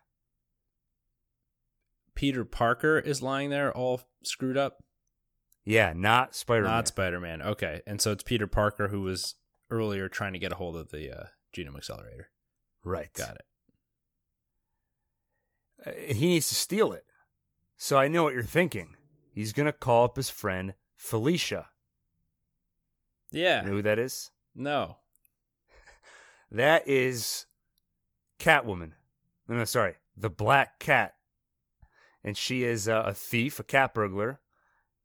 [2.13, 4.83] Peter Parker is lying there all screwed up?
[5.65, 6.71] Yeah, not Spider Man.
[6.71, 7.41] Not Spider Man.
[7.41, 7.81] Okay.
[7.87, 9.33] And so it's Peter Parker who was
[9.69, 11.23] earlier trying to get a hold of the uh,
[11.55, 12.29] genome accelerator.
[12.83, 13.11] Right.
[13.13, 13.45] Got it.
[15.85, 17.05] Uh, he needs to steal it.
[17.77, 18.95] So I know what you're thinking.
[19.33, 21.67] He's going to call up his friend Felicia.
[23.31, 23.61] Yeah.
[23.61, 24.31] You know who that is?
[24.55, 24.97] No.
[26.49, 27.45] That is
[28.39, 28.93] Catwoman.
[29.49, 29.95] No, no, sorry.
[30.15, 31.15] The Black Cat.
[32.23, 34.39] And she is uh, a thief, a cat burglar.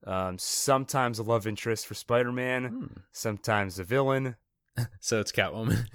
[0.07, 2.87] Um, sometimes a love interest for Spider Man, Hmm.
[3.11, 4.37] sometimes a villain,
[5.01, 5.87] So it's Catwoman.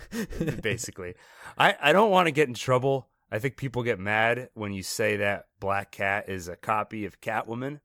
[0.61, 1.15] basically.
[1.57, 3.07] I, I don't want to get in trouble.
[3.32, 7.19] I think people get mad when you say that Black Cat is a copy of
[7.19, 7.80] Catwoman.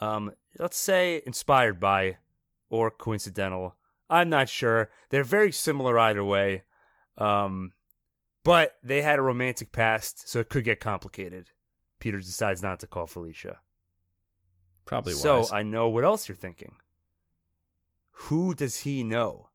[0.00, 2.18] Um, let's say inspired by
[2.68, 3.76] or coincidental.
[4.10, 4.90] I'm not sure.
[5.10, 6.64] They're very similar either way.
[7.18, 7.72] Um,
[8.44, 11.50] but they had a romantic past, so it could get complicated.
[11.98, 13.60] Peter decides not to call Felicia.
[14.84, 15.52] Probably So wise.
[15.52, 16.76] I know what else you're thinking.
[18.10, 19.48] Who does he know?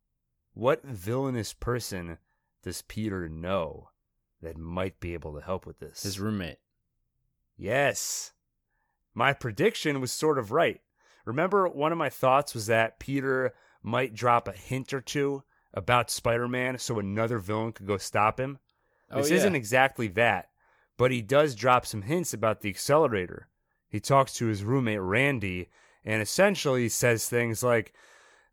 [0.54, 2.18] What villainous person
[2.64, 3.90] does Peter know
[4.42, 6.04] that might be able to help with this?
[6.04, 6.60] His roommate.
[7.58, 8.34] Yes.
[9.14, 10.82] My prediction was sort of right.
[11.26, 15.44] Remember, one of my thoughts was that Peter might drop a hint or two
[15.74, 18.60] about Spider Man so another villain could go stop him.
[19.10, 19.38] Oh, This yeah.
[19.38, 20.50] isn't exactly that,
[20.98, 23.48] but he does drop some hints about the accelerator.
[23.88, 25.70] He talks to his roommate Randy
[26.04, 27.94] and essentially says things like,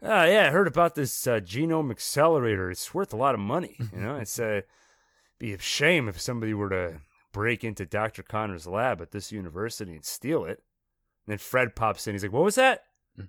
[0.03, 2.71] "Oh yeah, I heard about this uh, genome accelerator.
[2.71, 3.77] It's worth a lot of money.
[3.93, 4.65] You know, it's a
[5.39, 7.01] be a shame if somebody were to
[7.33, 8.23] break into Dr.
[8.23, 10.63] Connor's lab at this university and steal it."
[11.27, 12.15] And then Fred pops in.
[12.15, 12.85] He's like, "What was that?"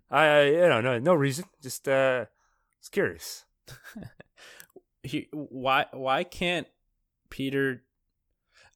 [0.10, 1.46] I, I you know, no, no reason.
[1.62, 2.26] Just uh,
[2.80, 3.46] was curious.
[5.02, 6.68] He, why why can't
[7.30, 7.84] Peter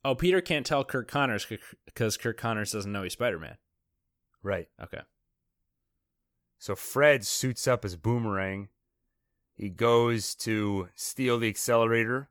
[0.05, 1.47] Oh, Peter can't tell Kirk Connors
[1.85, 3.57] because Kirk Connors doesn't know he's Spider Man.
[4.41, 4.67] Right.
[4.81, 4.99] Okay.
[6.63, 8.69] So Fred suits up as Boomerang.
[9.53, 12.29] He goes to steal the accelerator.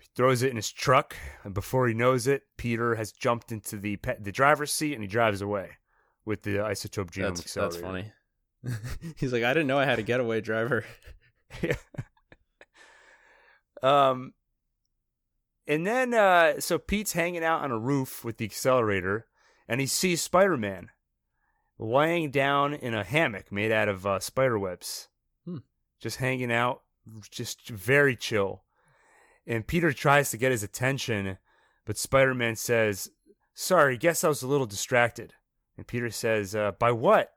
[0.00, 3.76] He throws it in his truck, and before he knows it, Peter has jumped into
[3.76, 5.70] the pe- the driver's seat and he drives away
[6.24, 8.12] with the isotope genome That's, that's funny.
[9.16, 10.84] he's like, I didn't know I had a getaway driver.
[11.60, 11.74] yeah.
[13.82, 14.34] Um,
[15.66, 19.26] and then uh, so Pete's hanging out on a roof with the accelerator,
[19.66, 20.90] and he sees Spider Man
[21.78, 25.08] laying down in a hammock made out of uh, spider webs,
[25.44, 25.58] Hmm.
[26.00, 26.82] just hanging out,
[27.30, 28.64] just very chill.
[29.46, 31.38] And Peter tries to get his attention,
[31.84, 33.10] but Spider Man says,
[33.52, 35.34] "Sorry, guess I was a little distracted."
[35.76, 37.34] And Peter says, uh, "By what?"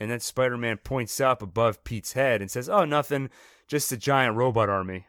[0.00, 3.30] And then Spider Man points up above Pete's head and says, "Oh, nothing,
[3.68, 5.06] just a giant robot army."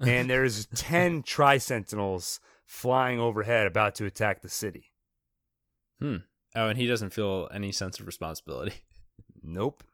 [0.00, 4.92] and there's 10 tri sentinels flying overhead about to attack the city.
[6.00, 6.18] Hmm.
[6.54, 8.74] Oh, and he doesn't feel any sense of responsibility.
[9.40, 9.84] Nope.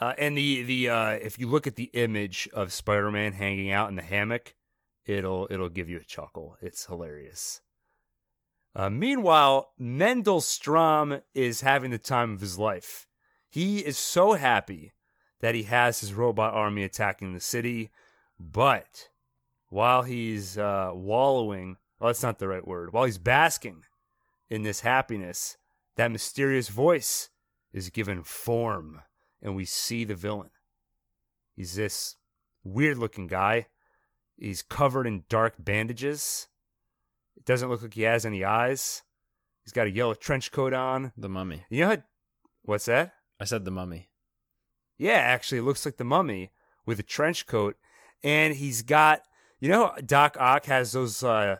[0.00, 3.88] Uh, and the the uh, if you look at the image of Spider-Man hanging out
[3.88, 4.54] in the hammock,
[5.06, 6.56] it'll it'll give you a chuckle.
[6.60, 7.62] It's hilarious.
[8.76, 13.08] Uh, meanwhile, Mendel Stromm is having the time of his life.
[13.48, 14.92] He is so happy
[15.40, 17.90] that he has his robot army attacking the city,
[18.38, 19.08] but
[19.68, 23.84] while he's uh, wallowing, well, that's not the right word, while he's basking
[24.50, 25.56] in this happiness,
[25.96, 27.30] that mysterious voice
[27.72, 29.02] is given form,
[29.42, 30.50] and we see the villain.
[31.54, 32.16] He's this
[32.64, 33.66] weird looking guy.
[34.36, 36.48] He's covered in dark bandages.
[37.36, 39.02] It doesn't look like he has any eyes.
[39.64, 41.12] He's got a yellow trench coat on.
[41.16, 41.64] The mummy.
[41.68, 41.96] You know how,
[42.62, 43.12] what's that?
[43.40, 44.08] I said the mummy.
[44.96, 46.52] Yeah, actually, it looks like the mummy
[46.86, 47.76] with a trench coat,
[48.24, 49.22] and he's got
[49.60, 51.56] you know Doc Ock has those uh,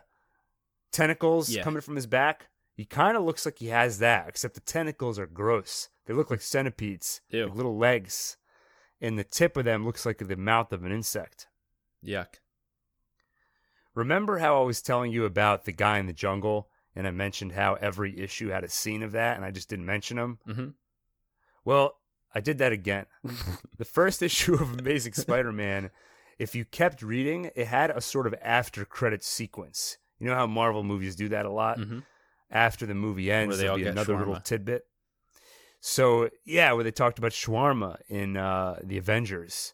[0.91, 1.63] tentacles Yeah.
[1.63, 2.47] coming from his back.
[2.79, 5.89] He kind of looks like he has that, except the tentacles are gross.
[6.05, 8.37] They look like centipedes, like little legs,
[9.01, 11.47] and the tip of them looks like the mouth of an insect.
[12.01, 12.35] Yuck.
[13.93, 17.51] Remember how I was telling you about the guy in the jungle, and I mentioned
[17.51, 20.39] how every issue had a scene of that, and I just didn't mention him.
[20.47, 20.67] Mm-hmm.
[21.65, 21.97] Well,
[22.33, 23.07] I did that again.
[23.77, 25.89] the first issue of Amazing Spider-Man,
[26.37, 29.97] if you kept reading, it had a sort of after credit sequence.
[30.17, 31.77] You know how Marvel movies do that a lot?
[31.77, 31.99] Mm-hmm.
[32.51, 34.85] After the movie ends, Where there'll be another little tidbit.
[35.79, 39.73] So yeah, where they talked about shawarma in uh, the Avengers.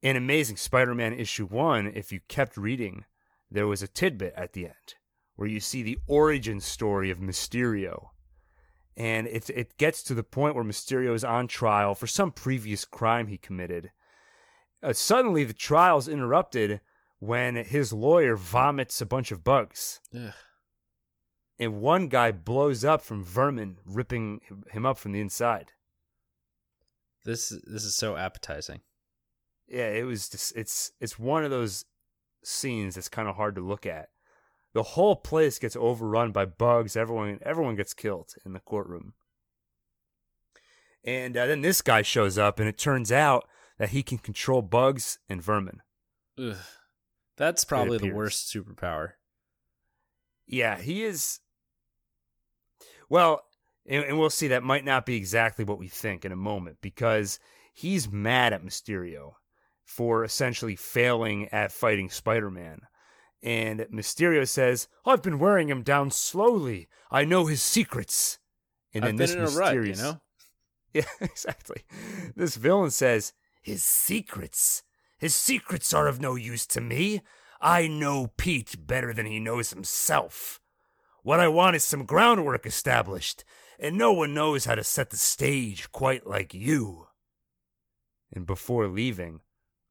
[0.00, 3.04] In Amazing Spider-Man issue one, if you kept reading,
[3.50, 4.94] there was a tidbit at the end
[5.36, 8.08] where you see the origin story of Mysterio.
[8.96, 12.84] And it it gets to the point where Mysterio is on trial for some previous
[12.84, 13.90] crime he committed.
[14.82, 16.80] Uh, suddenly, the trial's interrupted
[17.18, 20.32] when his lawyer vomits a bunch of bugs, Ugh.
[21.58, 24.40] And one guy blows up from vermin ripping
[24.70, 25.72] him up from the inside.
[27.24, 28.80] This this is so appetizing.
[29.68, 31.84] Yeah, it was just it's it's one of those
[32.44, 34.08] scenes that's kind of hard to look at.
[34.74, 36.96] The whole place gets overrun by bugs.
[36.96, 39.14] Everyone everyone gets killed in the courtroom.
[41.04, 43.48] And uh, then this guy shows up, and it turns out
[43.78, 45.82] that he can control bugs and vermin.
[46.38, 46.56] Ugh.
[47.36, 49.12] That's probably the worst superpower.
[50.46, 51.40] Yeah, he is.
[53.08, 53.42] Well,
[53.86, 56.78] and, and we'll see that might not be exactly what we think in a moment
[56.80, 57.38] because
[57.72, 59.32] he's mad at Mysterio
[59.84, 62.82] for essentially failing at fighting Spider Man.
[63.42, 66.88] And Mysterio says, I've been wearing him down slowly.
[67.10, 68.38] I know his secrets.
[68.94, 70.20] And then this a rut, you know.
[70.94, 71.84] Yeah, exactly.
[72.36, 73.32] This villain says,
[73.62, 74.82] His secrets.
[75.18, 77.22] His secrets are of no use to me.
[77.62, 80.60] I know Pete better than he knows himself.
[81.22, 83.44] What I want is some groundwork established,
[83.78, 87.06] and no one knows how to set the stage quite like you.
[88.32, 89.42] And before leaving,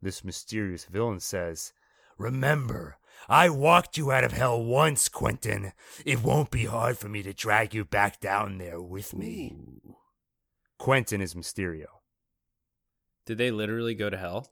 [0.02, 1.72] this mysterious villain says,
[2.18, 2.98] Remember,
[3.30, 5.72] I walked you out of hell once, Quentin.
[6.06, 9.96] It won't be hard for me to drag you back down there with me.
[10.78, 11.86] Quentin is Mysterio.
[13.26, 14.48] Did they literally go to hell?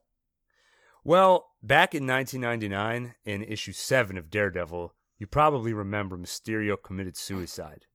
[1.03, 7.85] Well, back in 1999, in issue 7 of Daredevil, you probably remember Mysterio committed suicide.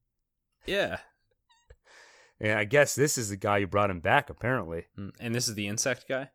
[0.65, 0.99] Yeah.
[2.39, 4.85] And I guess this is the guy who brought him back, apparently.
[4.97, 6.31] Mm, And this is the insect guy.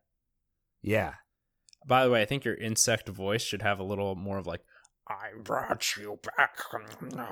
[0.81, 1.15] Yeah.
[1.85, 4.61] By the way, I think your insect voice should have a little more of like,
[5.07, 6.57] I brought you back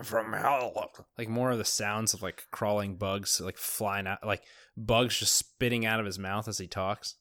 [0.03, 0.91] from hell.
[1.17, 4.43] Like more of the sounds of like crawling bugs, like flying out, like
[4.75, 7.15] bugs just spitting out of his mouth as he talks.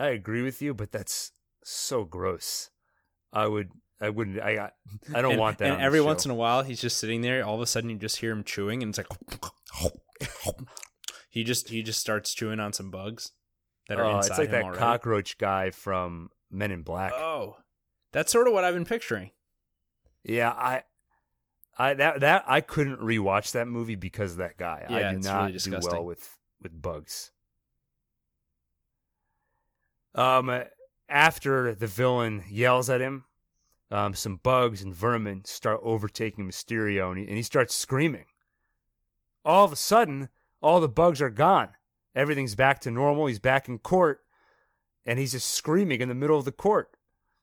[0.00, 1.32] I agree with you, but that's
[1.62, 2.70] so gross.
[3.32, 3.70] I would,
[4.00, 4.70] I wouldn't, I,
[5.14, 5.66] I don't and, want that.
[5.66, 7.44] And on every once in a while, he's just sitting there.
[7.44, 9.06] All of a sudden, you just hear him chewing, and it's like
[11.30, 13.32] he just he just starts chewing on some bugs
[13.88, 14.78] that are Oh, inside it's like that already.
[14.78, 17.12] cockroach guy from Men in Black.
[17.12, 17.56] Oh,
[18.12, 19.30] that's sort of what I've been picturing.
[20.24, 20.82] Yeah, I,
[21.78, 24.86] I that that I couldn't rewatch that movie because of that guy.
[24.88, 27.32] I Yeah, do it's not really do well with with bugs.
[30.14, 30.64] Um,
[31.08, 33.24] after the villain yells at him,
[33.90, 38.26] um, some bugs and vermin start overtaking Mysterio, and he, and he starts screaming.
[39.44, 40.28] All of a sudden,
[40.60, 41.70] all the bugs are gone.
[42.14, 43.26] Everything's back to normal.
[43.26, 44.20] He's back in court,
[45.04, 46.90] and he's just screaming in the middle of the court.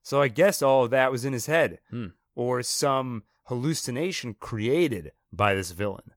[0.03, 2.07] So I guess all of that was in his head, Hmm.
[2.36, 6.11] or some hallucination created by this villain.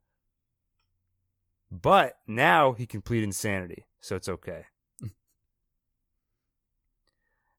[1.71, 4.67] But now he can plead insanity, so it's okay.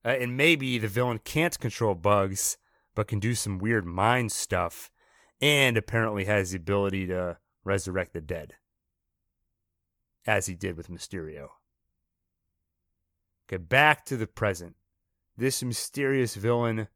[0.03, 2.57] Uh, and maybe the villain can't control bugs,
[2.95, 4.91] but can do some weird mind stuff,
[5.39, 8.55] and apparently has the ability to resurrect the dead,
[10.25, 11.49] as he did with Mysterio.
[13.47, 14.75] Okay, back to the present.
[15.37, 16.87] This mysterious villain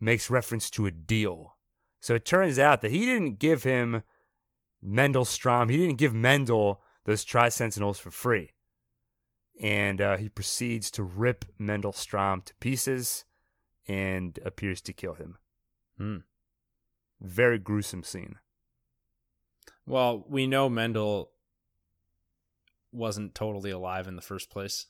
[0.00, 1.56] makes reference to a deal.
[2.00, 4.02] So it turns out that he didn't give him
[4.82, 8.52] Mendel Stromm, he didn't give Mendel those Tri Sentinels for free.
[9.60, 13.24] And uh, he proceeds to rip Mendel Stromm to pieces
[13.88, 15.38] and appears to kill him.
[15.96, 16.16] Hmm.
[17.20, 18.36] Very gruesome scene.
[19.86, 21.30] Well, we know Mendel
[22.92, 24.86] wasn't totally alive in the first place.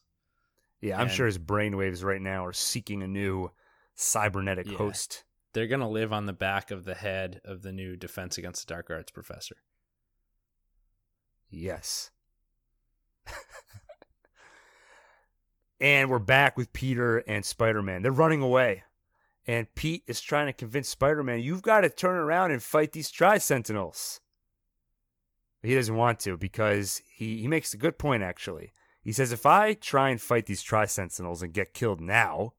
[0.80, 3.52] Yeah, I'm And- sure his brainwaves right now are seeking a new
[3.94, 4.78] cybernetic Yeah.
[4.78, 5.24] host.
[5.52, 8.66] They're going to live on the back of the head of the new Defense Against
[8.66, 9.56] the Dark Arts professor.
[11.48, 12.10] Yes.
[15.80, 18.02] and we're back with Peter and Spider Man.
[18.02, 18.84] They're running away.
[19.46, 22.92] And Pete is trying to convince Spider Man, you've got to turn around and fight
[22.92, 24.20] these Tri Sentinels.
[25.62, 28.72] He doesn't want to because he, he makes a good point, actually.
[29.02, 32.54] He says, if I try and fight these Tri Sentinels and get killed now,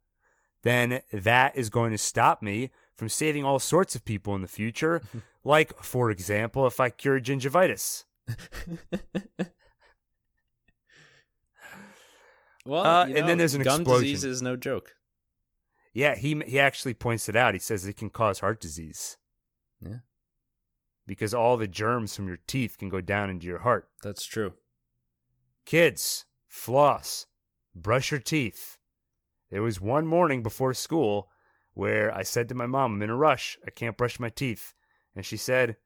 [0.63, 4.47] then that is going to stop me from saving all sorts of people in the
[4.47, 5.01] future.
[5.43, 8.05] like, for example, if I cure gingivitis.
[12.67, 14.03] well, Uh, you and then there's an gum explosion.
[14.03, 14.93] disease is no joke.
[15.93, 17.53] Yeah, he he actually points it out.
[17.55, 19.17] He says it can cause heart disease.
[19.81, 19.99] Yeah.
[21.05, 23.87] Because all the germs from your teeth can go down into your heart.
[24.03, 24.53] That's true.
[25.65, 27.25] Kids, floss,
[27.73, 28.77] brush your teeth.
[29.49, 31.29] There was one morning before school
[31.73, 33.57] where I said to my mom, I'm in a rush.
[33.65, 34.73] I can't brush my teeth.
[35.15, 35.77] And she said,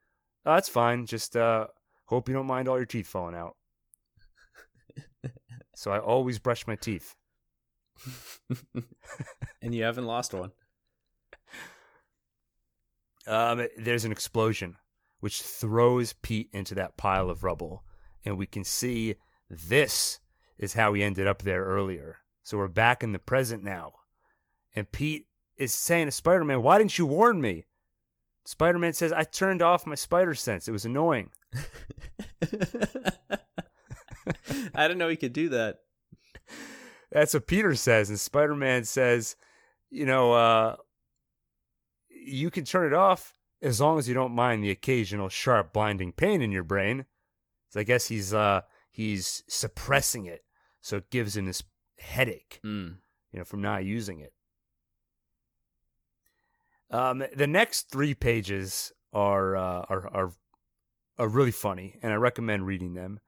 [0.45, 1.05] oh, that's fine.
[1.05, 1.67] Just uh,
[2.05, 3.55] hope you don't mind all your teeth falling out.
[5.82, 7.15] So I always brush my teeth.
[9.63, 10.51] and you haven't lost one.
[13.25, 14.77] Um, there's an explosion
[15.21, 17.84] which throws Pete into that pile of rubble,
[18.23, 19.15] and we can see
[19.49, 20.19] this
[20.59, 22.19] is how he ended up there earlier.
[22.43, 23.93] So we're back in the present now,
[24.75, 25.25] and Pete
[25.57, 27.65] is saying to Spider-Man, "Why didn't you warn me?"
[28.45, 30.67] Spider-Man says, "I turned off my spider sense.
[30.67, 31.32] It was annoying."
[34.76, 35.80] I didn't know he could do that.
[37.11, 39.36] That's what Peter says, and Spider-Man says,
[39.89, 40.76] "You know, uh,
[42.09, 46.11] you can turn it off as long as you don't mind the occasional sharp, blinding
[46.13, 47.05] pain in your brain."
[47.69, 48.61] So I guess he's uh
[48.91, 50.43] he's suppressing it,
[50.82, 51.63] so it gives him this
[51.99, 52.97] headache, Mm.
[53.32, 54.34] you know, from not using it.
[56.89, 60.32] Um, the next three pages are uh, are are
[61.17, 63.19] are really funny, and I recommend reading them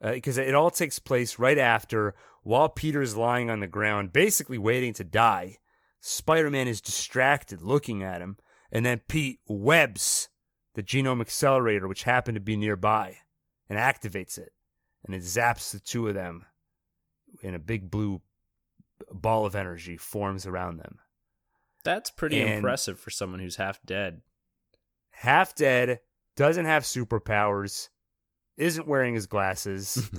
[0.00, 4.56] Uh, because it all takes place right after while Peter's lying on the ground, basically
[4.58, 5.56] waiting to die.
[6.00, 8.36] Spider-Man is distracted, looking at him,
[8.70, 10.28] and then Pete webs
[10.74, 13.16] the genome accelerator, which happened to be nearby,
[13.68, 14.52] and activates it,
[15.04, 16.46] and it zaps the two of them,
[17.42, 18.22] and a big blue
[19.10, 21.00] ball of energy forms around them.
[21.82, 24.22] That's pretty And- impressive for someone who's half dead.
[25.10, 25.98] half dead,
[26.36, 27.88] doesn't have superpowers,
[28.58, 30.10] isn't wearing his glasses.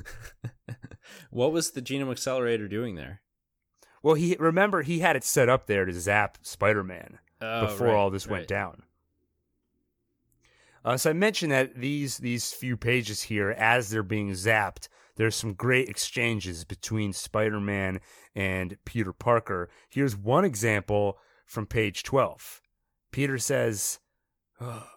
[1.29, 3.21] what was the genome accelerator doing there?
[4.01, 7.95] well, he remember he had it set up there to zap Spider-Man Oh, before right,
[7.95, 8.37] all this right.
[8.37, 8.83] went down.
[10.85, 14.87] Uh, so I mentioned that these these few pages here, as they're being zapped,
[15.17, 17.99] there's some great exchanges between Spider-Man
[18.35, 19.69] and Peter Parker.
[19.89, 22.61] Here's one example from page 12.
[23.11, 23.99] Peter says,
[24.61, 24.87] "Oh,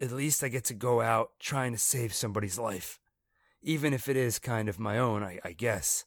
[0.00, 2.98] "At least I get to go out trying to save somebody's life,
[3.62, 6.04] even if it is kind of my own, I, I guess.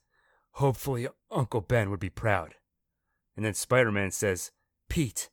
[0.53, 2.55] Hopefully, Uncle Ben would be proud."
[3.35, 4.51] And then Spider-Man says,
[4.89, 5.29] "Pete."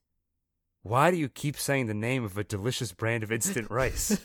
[0.82, 4.18] Why do you keep saying the name of a delicious brand of instant rice?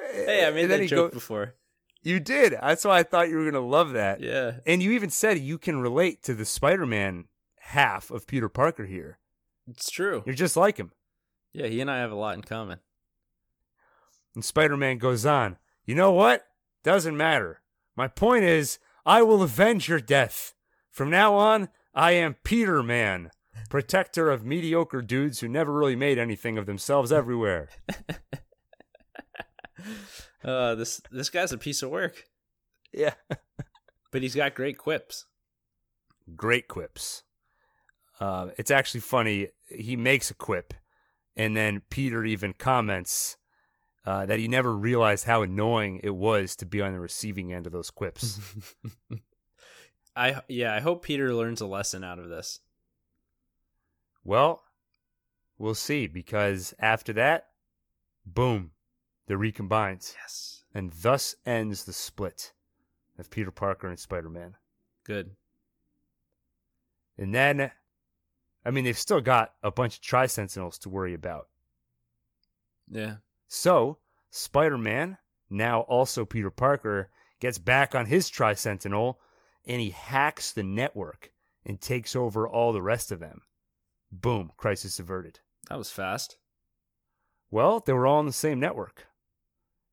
[0.00, 1.54] hey, I made that joke go- before.
[2.02, 2.52] You did.
[2.54, 4.20] That's why I thought you were going to love that.
[4.20, 4.52] Yeah.
[4.64, 7.26] And you even said you can relate to the Spider Man
[7.58, 9.18] half of Peter Parker here.
[9.68, 10.22] It's true.
[10.24, 10.92] You're just like him.
[11.58, 12.78] Yeah, he and I have a lot in common.
[14.36, 16.46] And Spider Man goes on, You know what?
[16.84, 17.62] Doesn't matter.
[17.96, 20.54] My point is, I will avenge your death.
[20.92, 23.32] From now on, I am Peter Man,
[23.70, 27.68] protector of mediocre dudes who never really made anything of themselves everywhere.
[30.44, 32.24] Uh, this this guy's a piece of work,
[32.92, 33.14] Yeah.
[34.12, 35.26] but he's got great quips.
[36.36, 37.24] great quips.
[38.20, 39.48] Uh, it's actually funny.
[39.66, 40.74] He makes a quip,
[41.38, 43.36] and then Peter even comments
[44.04, 47.66] uh, that he never realized how annoying it was to be on the receiving end
[47.66, 48.40] of those quips.
[50.16, 52.60] I yeah, I hope Peter learns a lesson out of this.
[54.24, 54.62] well,
[55.58, 57.46] we'll see because after that,
[58.26, 58.72] boom,
[59.26, 60.64] they're recombined, Yes.
[60.74, 62.52] and thus ends the split
[63.18, 64.56] of Peter Parker and Spider Man.
[65.04, 65.36] Good.
[67.16, 67.70] And then,
[68.64, 71.48] I mean, they've still got a bunch of Tri Sentinels to worry about.
[72.90, 73.16] Yeah.
[73.46, 73.98] So,
[74.30, 79.20] Spider Man, now also Peter Parker, gets back on his Tri Sentinel,
[79.66, 81.32] and he hacks the network
[81.64, 83.42] and takes over all the rest of them.
[84.10, 85.40] Boom, crisis averted.
[85.68, 86.38] That was fast.
[87.50, 89.06] Well, they were all on the same network.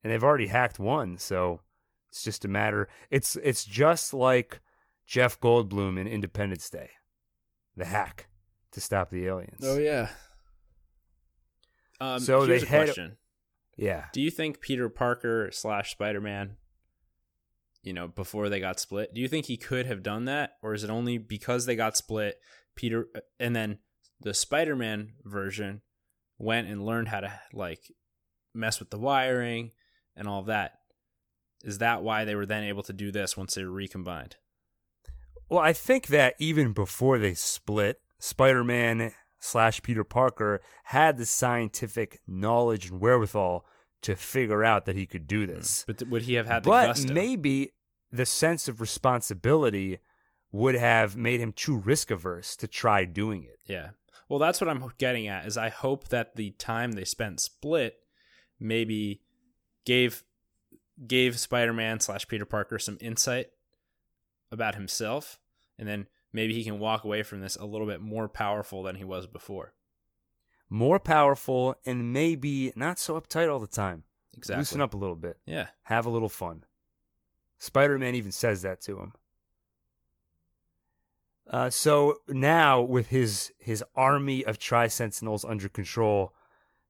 [0.04, 1.62] And they've already hacked one, so
[2.10, 4.62] it's just a matter it's it's just like
[5.06, 6.92] Jeff Goldblum in Independence Day.
[7.76, 8.28] The hack
[8.76, 9.60] to stop the aliens.
[9.64, 10.10] Oh yeah.
[12.00, 13.18] Um, So here's they a had- question:
[13.78, 14.06] Yeah.
[14.14, 16.58] Do you think Peter Parker slash Spider Man,
[17.84, 20.74] you know, before they got split, do you think he could have done that, or
[20.74, 22.40] is it only because they got split,
[22.76, 23.08] Peter,
[23.40, 23.80] and then
[24.22, 25.82] the Spider Man version
[26.38, 27.92] went and learned how to like
[28.54, 29.72] mess with the wiring
[30.16, 30.74] and all of that?
[31.64, 34.36] Is that why they were then able to do this once they were recombined?
[35.50, 41.26] Well, I think that even before they split, Spider Man slash Peter Parker had the
[41.26, 43.66] scientific knowledge and wherewithal
[44.02, 45.82] to figure out that he could do this.
[45.82, 47.14] Mm, but th- would he have had the but gusto?
[47.14, 47.72] maybe
[48.12, 50.00] the sense of responsibility
[50.52, 53.60] would have made him too risk averse to try doing it.
[53.66, 53.90] Yeah.
[54.30, 55.46] Well, that's what I'm getting at.
[55.46, 57.96] Is I hope that the time they spent split
[58.60, 59.22] maybe
[59.86, 60.24] gave
[61.08, 63.48] gave Spider-Man slash Peter Parker some insight
[64.52, 65.40] about himself,
[65.78, 68.98] and then maybe he can walk away from this a little bit more powerful than
[68.98, 69.74] he was before.
[70.70, 74.04] More powerful and maybe not so uptight all the time.
[74.36, 74.60] Exactly.
[74.60, 75.38] Loosen up a little bit.
[75.46, 75.68] Yeah.
[75.84, 76.66] Have a little fun.
[77.58, 79.14] Spider Man even says that to him.
[81.50, 86.34] Uh, so now, with his his army of Tri Sentinels under control,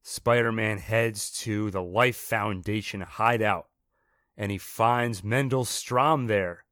[0.02, 3.68] Spider Man heads to the Life Foundation hideout,
[4.38, 6.65] and he finds Mendel Stromm there.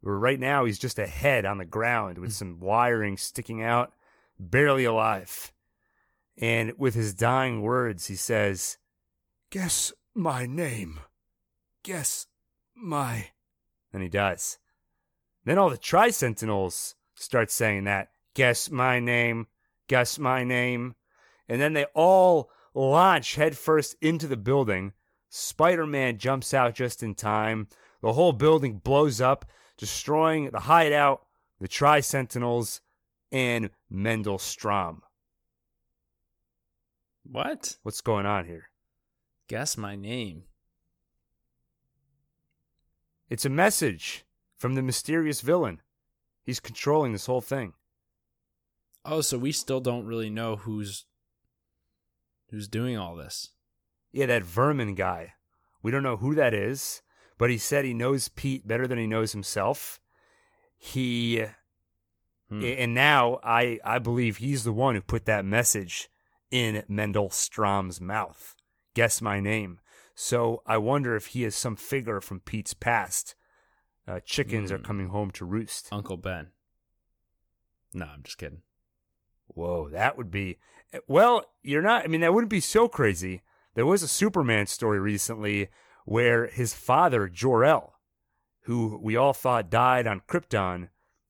[0.00, 2.34] Where right now he's just a head on the ground with mm.
[2.34, 3.92] some wiring sticking out,
[4.38, 5.52] barely alive.
[6.36, 8.78] And with his dying words, he says,
[9.50, 11.00] "Guess my name.
[11.82, 12.26] Guess
[12.74, 13.30] my."
[13.92, 14.58] And he dies.
[15.44, 18.10] Then all the Tri Sentinels start saying that.
[18.34, 19.46] Guess my name.
[19.88, 20.94] Guess my name.
[21.48, 24.92] And then they all launch headfirst into the building.
[25.28, 27.68] Spider Man jumps out just in time.
[28.00, 29.44] The whole building blows up,
[29.78, 31.22] destroying the hideout,
[31.60, 32.82] the Tri Sentinels,
[33.32, 35.00] and Mendel Stromm.
[37.22, 37.78] What?
[37.82, 38.68] What's going on here?
[39.48, 40.44] Guess my name.
[43.30, 44.24] It's a message
[44.56, 45.80] from the mysterious villain.
[46.44, 47.74] He's controlling this whole thing.
[49.04, 51.04] Oh, so we still don't really know who's
[52.50, 53.50] who's doing all this.
[54.12, 55.34] Yeah, that vermin guy.
[55.82, 57.02] We don't know who that is,
[57.38, 60.00] but he said he knows Pete better than he knows himself.
[60.76, 61.44] He
[62.50, 62.64] Hmm.
[62.64, 66.08] and now I I believe he's the one who put that message
[66.50, 68.56] in Mendel Stromm's mouth.
[68.94, 69.80] Guess my name.
[70.14, 73.34] So I wonder if he is some figure from Pete's past.
[74.06, 74.84] Uh, chickens are Hmm.
[74.84, 75.88] coming home to roost.
[75.92, 76.52] Uncle Ben.
[77.92, 78.62] No, I'm just kidding.
[79.48, 80.58] Whoa, that would be.
[81.06, 82.04] Well, you're not.
[82.04, 83.42] I mean, that wouldn't be so crazy.
[83.74, 85.68] There was a Superman story recently
[86.08, 87.94] where his father, Jor El,
[88.62, 90.88] who we all thought died on Krypton,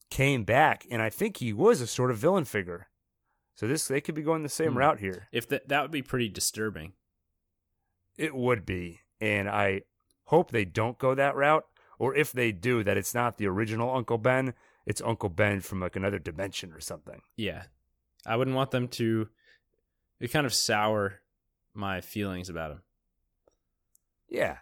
[0.08, 2.86] came back, and I think he was a sort of villain figure.
[3.56, 4.78] So this they could be going the same Hmm.
[4.78, 5.28] route here.
[5.32, 6.92] If that that would be pretty disturbing.
[8.16, 9.82] It would be, and I
[10.26, 11.66] hope they don't go that route.
[11.98, 14.54] Or if they do, that it's not the original Uncle Ben.
[14.86, 17.22] It's Uncle Ben from like another dimension or something.
[17.36, 17.64] Yeah.
[18.24, 19.28] I wouldn't want them to
[20.20, 21.20] it kind of sour
[21.74, 22.82] my feelings about him.
[24.28, 24.58] Yeah.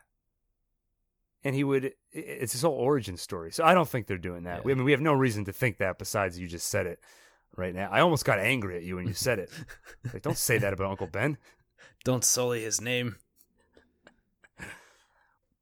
[1.47, 3.53] And he would it's his whole origin story.
[3.53, 4.59] So I don't think they're doing that.
[4.59, 4.63] Yeah.
[4.65, 6.99] We, I mean, we have no reason to think that besides you just said it
[7.57, 7.89] right now.
[7.91, 9.51] I almost got angry at you when you said it.
[10.13, 11.39] Like, don't say that about Uncle Ben.
[12.05, 13.17] Don't sully his name.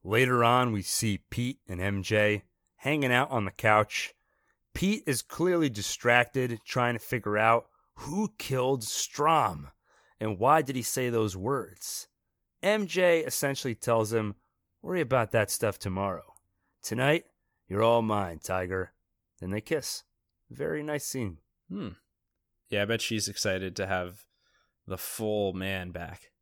[0.02, 2.42] Later on, we see Pete and MJ
[2.76, 4.14] hanging out on the couch.
[4.74, 9.70] Pete is clearly distracted, trying to figure out who killed Stromm
[10.20, 12.08] and why did he say those words.
[12.62, 14.34] MJ essentially tells him,
[14.84, 16.34] Worry about that stuff tomorrow.
[16.82, 17.24] Tonight,
[17.68, 18.92] you're all mine, Tiger.
[19.40, 20.04] Then they kiss.
[20.50, 21.38] Very nice scene.
[21.70, 21.88] Hmm.
[22.68, 24.26] Yeah, I bet she's excited to have
[24.86, 26.32] the full man back.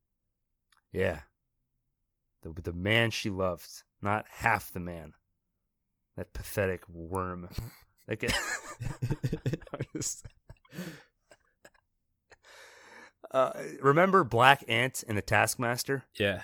[0.92, 1.20] Yeah.
[2.42, 5.12] The, the man she loved, not half the man.
[6.16, 7.48] That pathetic worm.
[8.08, 10.26] That guy- just-
[13.30, 16.02] uh, remember Black Ant and the Taskmaster?
[16.18, 16.42] Yeah.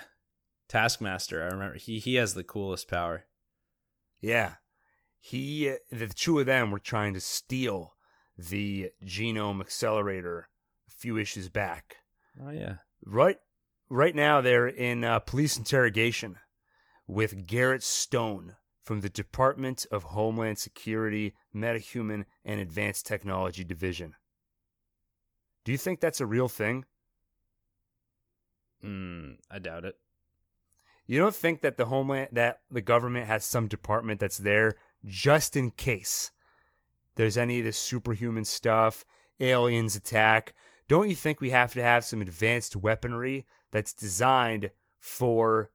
[0.69, 3.25] Taskmaster, I remember he he has the coolest power.
[4.21, 4.55] Yeah.
[5.19, 7.95] He, the two of them were trying to steal
[8.37, 10.47] the genome accelerator
[10.87, 11.97] a few issues back.
[12.41, 12.75] Oh yeah.
[13.05, 13.37] Right,
[13.89, 16.37] right now they're in uh, police interrogation
[17.05, 18.55] with Garrett Stone,
[18.89, 24.15] from the Department of Homeland Security, Metahuman, and Advanced Technology Division.
[25.63, 26.85] Do you think that's a real thing?
[28.83, 29.93] Mm, I doubt it.
[31.09, 35.55] You don't think that the homeland that the government has some department that's there just
[35.55, 36.29] in case
[37.15, 39.05] there's any of this superhuman stuff,
[39.39, 40.53] aliens attack.
[40.87, 44.69] Don't you think we have to have some advanced weaponry that's designed
[44.99, 45.71] for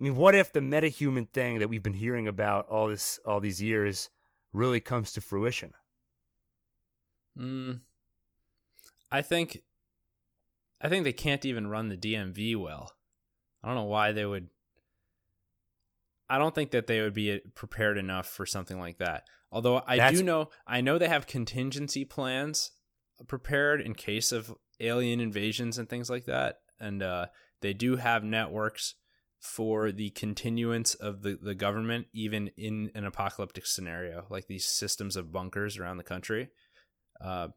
[0.00, 3.38] I mean, what if the metahuman thing that we've been hearing about all this all
[3.38, 4.10] these years
[4.52, 5.72] really comes to fruition?
[7.38, 7.78] Mm,
[9.12, 9.62] I think
[10.80, 12.90] I think they can't even run the DMV well.
[13.62, 14.48] I don't know why they would
[16.34, 19.24] I don't think that they would be prepared enough for something like that.
[19.52, 20.18] Although I That's...
[20.18, 22.72] do know I know they have contingency plans
[23.28, 26.56] prepared in case of alien invasions and things like that.
[26.80, 27.26] And uh,
[27.60, 28.94] they do have networks
[29.38, 35.16] for the continuance of the, the government even in an apocalyptic scenario like these systems
[35.16, 36.48] of bunkers around the country.
[37.22, 37.48] Uh,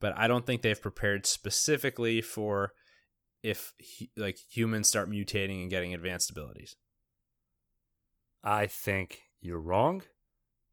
[0.00, 2.72] but i don't think they've prepared specifically for
[3.42, 3.72] if
[4.16, 6.76] like humans start mutating and getting advanced abilities
[8.42, 10.02] i think you're wrong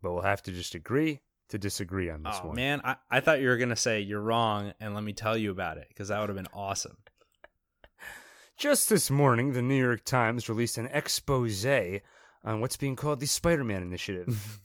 [0.02, 3.20] but we'll have to just agree to disagree on this oh, one man I, I
[3.20, 5.88] thought you were going to say you're wrong and let me tell you about it
[5.90, 6.98] because that would have been awesome
[8.58, 11.64] just this morning, the New York Times released an expose
[12.44, 14.60] on what's being called the Spider Man Initiative.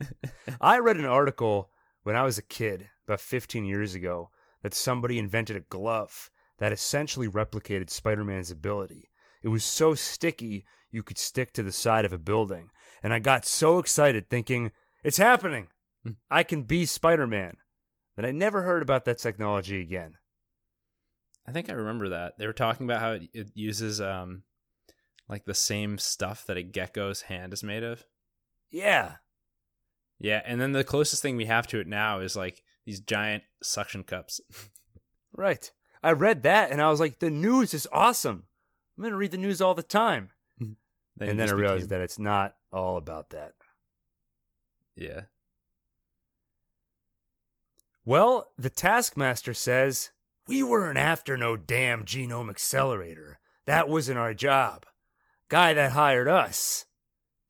[0.60, 1.70] I read an article
[2.02, 4.30] when I was a kid, about 15 years ago,
[4.62, 9.10] that somebody invented a glove that essentially replicated Spider Man's ability.
[9.46, 12.70] It was so sticky, you could stick to the side of a building.
[13.00, 14.72] And I got so excited thinking,
[15.04, 15.68] it's happening!
[16.28, 17.58] I can be Spider Man.
[18.16, 20.14] That I never heard about that technology again.
[21.46, 22.32] I think I remember that.
[22.38, 24.42] They were talking about how it, it uses um
[25.28, 28.04] like the same stuff that a gecko's hand is made of.
[28.72, 29.18] Yeah.
[30.18, 33.44] Yeah, and then the closest thing we have to it now is like these giant
[33.62, 34.40] suction cups.
[35.32, 35.70] right.
[36.02, 38.48] I read that and I was like, the news is awesome.
[38.96, 40.30] I'm going to read the news all the time.
[40.58, 40.76] then
[41.20, 42.00] and then I realized became...
[42.00, 43.52] that it's not all about that.
[44.94, 45.22] Yeah.
[48.04, 50.12] Well, the Taskmaster says
[50.46, 53.38] we weren't after no damn genome accelerator.
[53.66, 54.86] That wasn't our job.
[55.48, 56.86] Guy that hired us.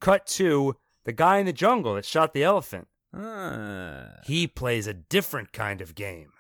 [0.01, 2.89] Cut to the guy in the jungle that shot the elephant.
[3.17, 4.07] Uh.
[4.25, 6.33] He plays a different kind of game.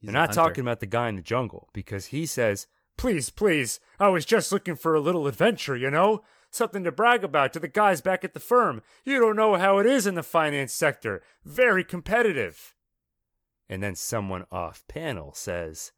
[0.00, 2.66] He's They're not talking about the guy in the jungle because he says,
[2.96, 6.22] Please, please, I was just looking for a little adventure, you know?
[6.50, 8.82] Something to brag about to the guys back at the firm.
[9.04, 11.22] You don't know how it is in the finance sector.
[11.44, 12.74] Very competitive.
[13.68, 15.92] And then someone off panel says,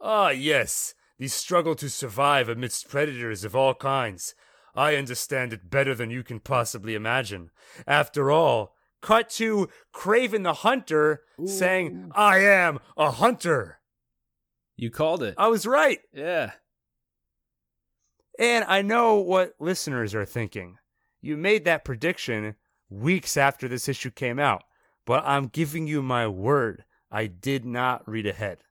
[0.00, 4.34] Ah, yes, the struggle to survive amidst predators of all kinds.
[4.74, 7.50] I understand it better than you can possibly imagine.
[7.86, 11.46] After all, cut to Kraven the Hunter Ooh.
[11.46, 13.78] saying, I am a hunter.
[14.82, 15.36] You called it.
[15.38, 16.00] I was right.
[16.12, 16.50] Yeah.
[18.36, 20.76] And I know what listeners are thinking.
[21.20, 22.56] You made that prediction
[22.90, 24.64] weeks after this issue came out,
[25.06, 26.82] but I'm giving you my word
[27.12, 28.64] I did not read ahead.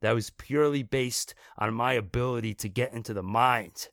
[0.00, 3.90] That was purely based on my ability to get into the mind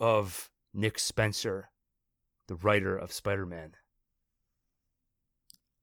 [0.00, 1.68] of Nick Spencer,
[2.48, 3.72] the writer of Spider Man.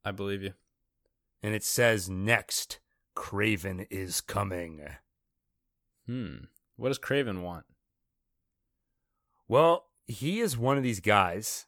[0.04, 0.54] I believe you.
[1.44, 2.80] And it says next,
[3.16, 4.82] Kraven is coming.
[6.08, 6.36] Hmm.
[6.76, 7.66] What does Kraven want?
[9.48, 11.66] Well, he is one of these guys.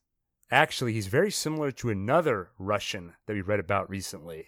[0.51, 4.47] Actually, he's very similar to another Russian that we read about recently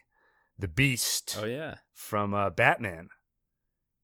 [0.57, 1.37] the Beast.
[1.39, 3.09] Oh yeah, from uh, Batman,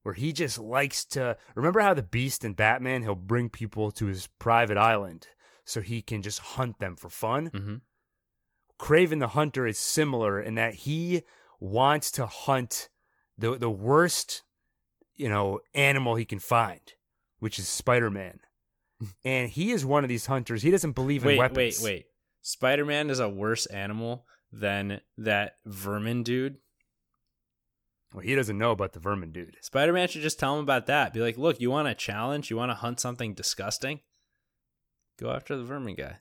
[0.02, 4.06] where he just likes to remember how the Beast in Batman he'll bring people to
[4.06, 5.26] his private island
[5.64, 7.50] so he can just hunt them for fun.
[7.50, 7.74] Mm-hmm.
[8.80, 11.22] Kraven the Hunter is similar in that he
[11.60, 12.88] wants to hunt
[13.36, 14.42] the the worst,
[15.18, 16.80] you know, animal he can find,
[17.40, 18.40] which is Spider Man.
[19.24, 20.62] and he is one of these hunters.
[20.62, 21.82] He doesn't believe in wait, weapons.
[21.82, 22.06] Wait, wait,
[22.40, 26.56] Spider Man is a worse animal than that vermin dude.
[28.14, 29.56] Well, he doesn't know about the vermin dude.
[29.60, 31.12] Spider Man should just tell him about that.
[31.12, 32.48] Be like, look, you want a challenge?
[32.48, 34.00] You want to hunt something disgusting?
[35.18, 36.16] Go after the vermin guy.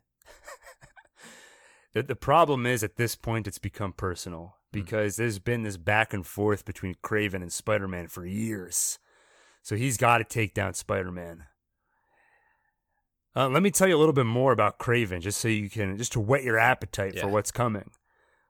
[1.93, 4.66] the, the problem is at this point it's become personal hmm.
[4.72, 5.18] Because mm.
[5.18, 8.99] there's been this back and forth between Kraven and Spider Man for years.
[9.61, 11.45] So he's got to take down Spider Man.
[13.35, 15.98] Uh, let me tell you a little bit more about Kraven, just so you can,
[15.98, 17.22] just to whet your appetite yeah.
[17.22, 17.91] for what's coming.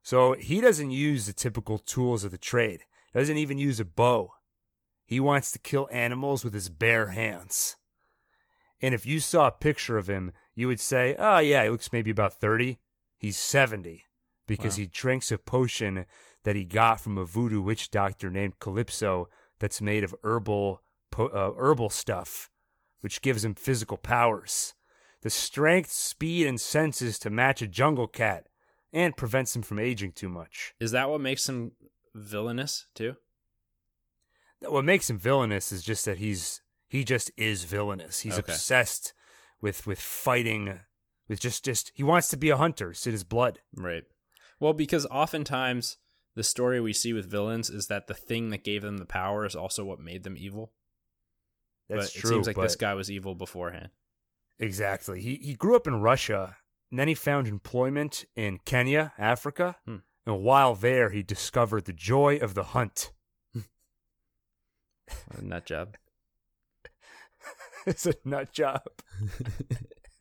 [0.02, 2.84] So he doesn't use the typical tools of the trade.
[3.14, 4.32] Doesn't even use a bow.
[5.06, 7.76] He wants to kill animals with his bare hands.
[8.82, 11.92] And if you saw a picture of him, you would say, oh, yeah, he looks
[11.92, 12.80] maybe about 30.
[13.18, 14.04] He's 70
[14.48, 14.82] because Wow.
[14.84, 16.06] he drinks a potion
[16.44, 19.30] that he got from a voodoo witch doctor named Calypso
[19.60, 22.50] that's made of herbal, po- uh, herbal stuff,
[23.02, 24.74] which gives him physical powers.
[25.22, 28.48] The strength, speed, and senses to match a jungle cat
[28.94, 30.74] and prevents him from aging too much.
[30.80, 31.74] Is that what makes him
[32.16, 33.18] villainous too?
[34.62, 38.22] what makes him villainous is just that he's he just is villainous.
[38.22, 38.52] He's Okay.
[38.54, 39.14] obsessed
[39.62, 40.80] with with fighting,
[41.28, 42.92] with just just he wants to be a hunter.
[42.92, 43.60] It's in his blood.
[43.76, 44.04] Right.
[44.60, 45.98] Well, because oftentimes
[46.36, 49.46] the story we see with villains is that the thing that gave them the power
[49.46, 50.72] is also what made them evil.
[51.90, 52.30] That's but true.
[52.30, 53.90] It seems like but this guy was evil beforehand.
[54.60, 55.22] exactly.
[55.22, 56.58] He he grew up in Russia,
[56.92, 59.78] and then he found employment in Kenya, Africa.
[59.86, 59.98] Hmm.
[60.26, 63.12] And while there, he discovered the joy of the hunt.
[63.56, 65.96] A nut job.
[67.86, 68.82] it's a nut job.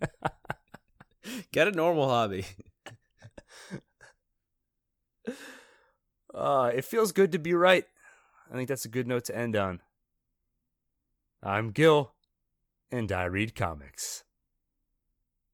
[1.53, 2.45] Get a normal hobby.
[6.35, 7.85] Uh, it feels good to be right.
[8.51, 9.81] I think that's a good note to end on.
[11.43, 12.13] I'm Gil,
[12.91, 14.25] and I read comics.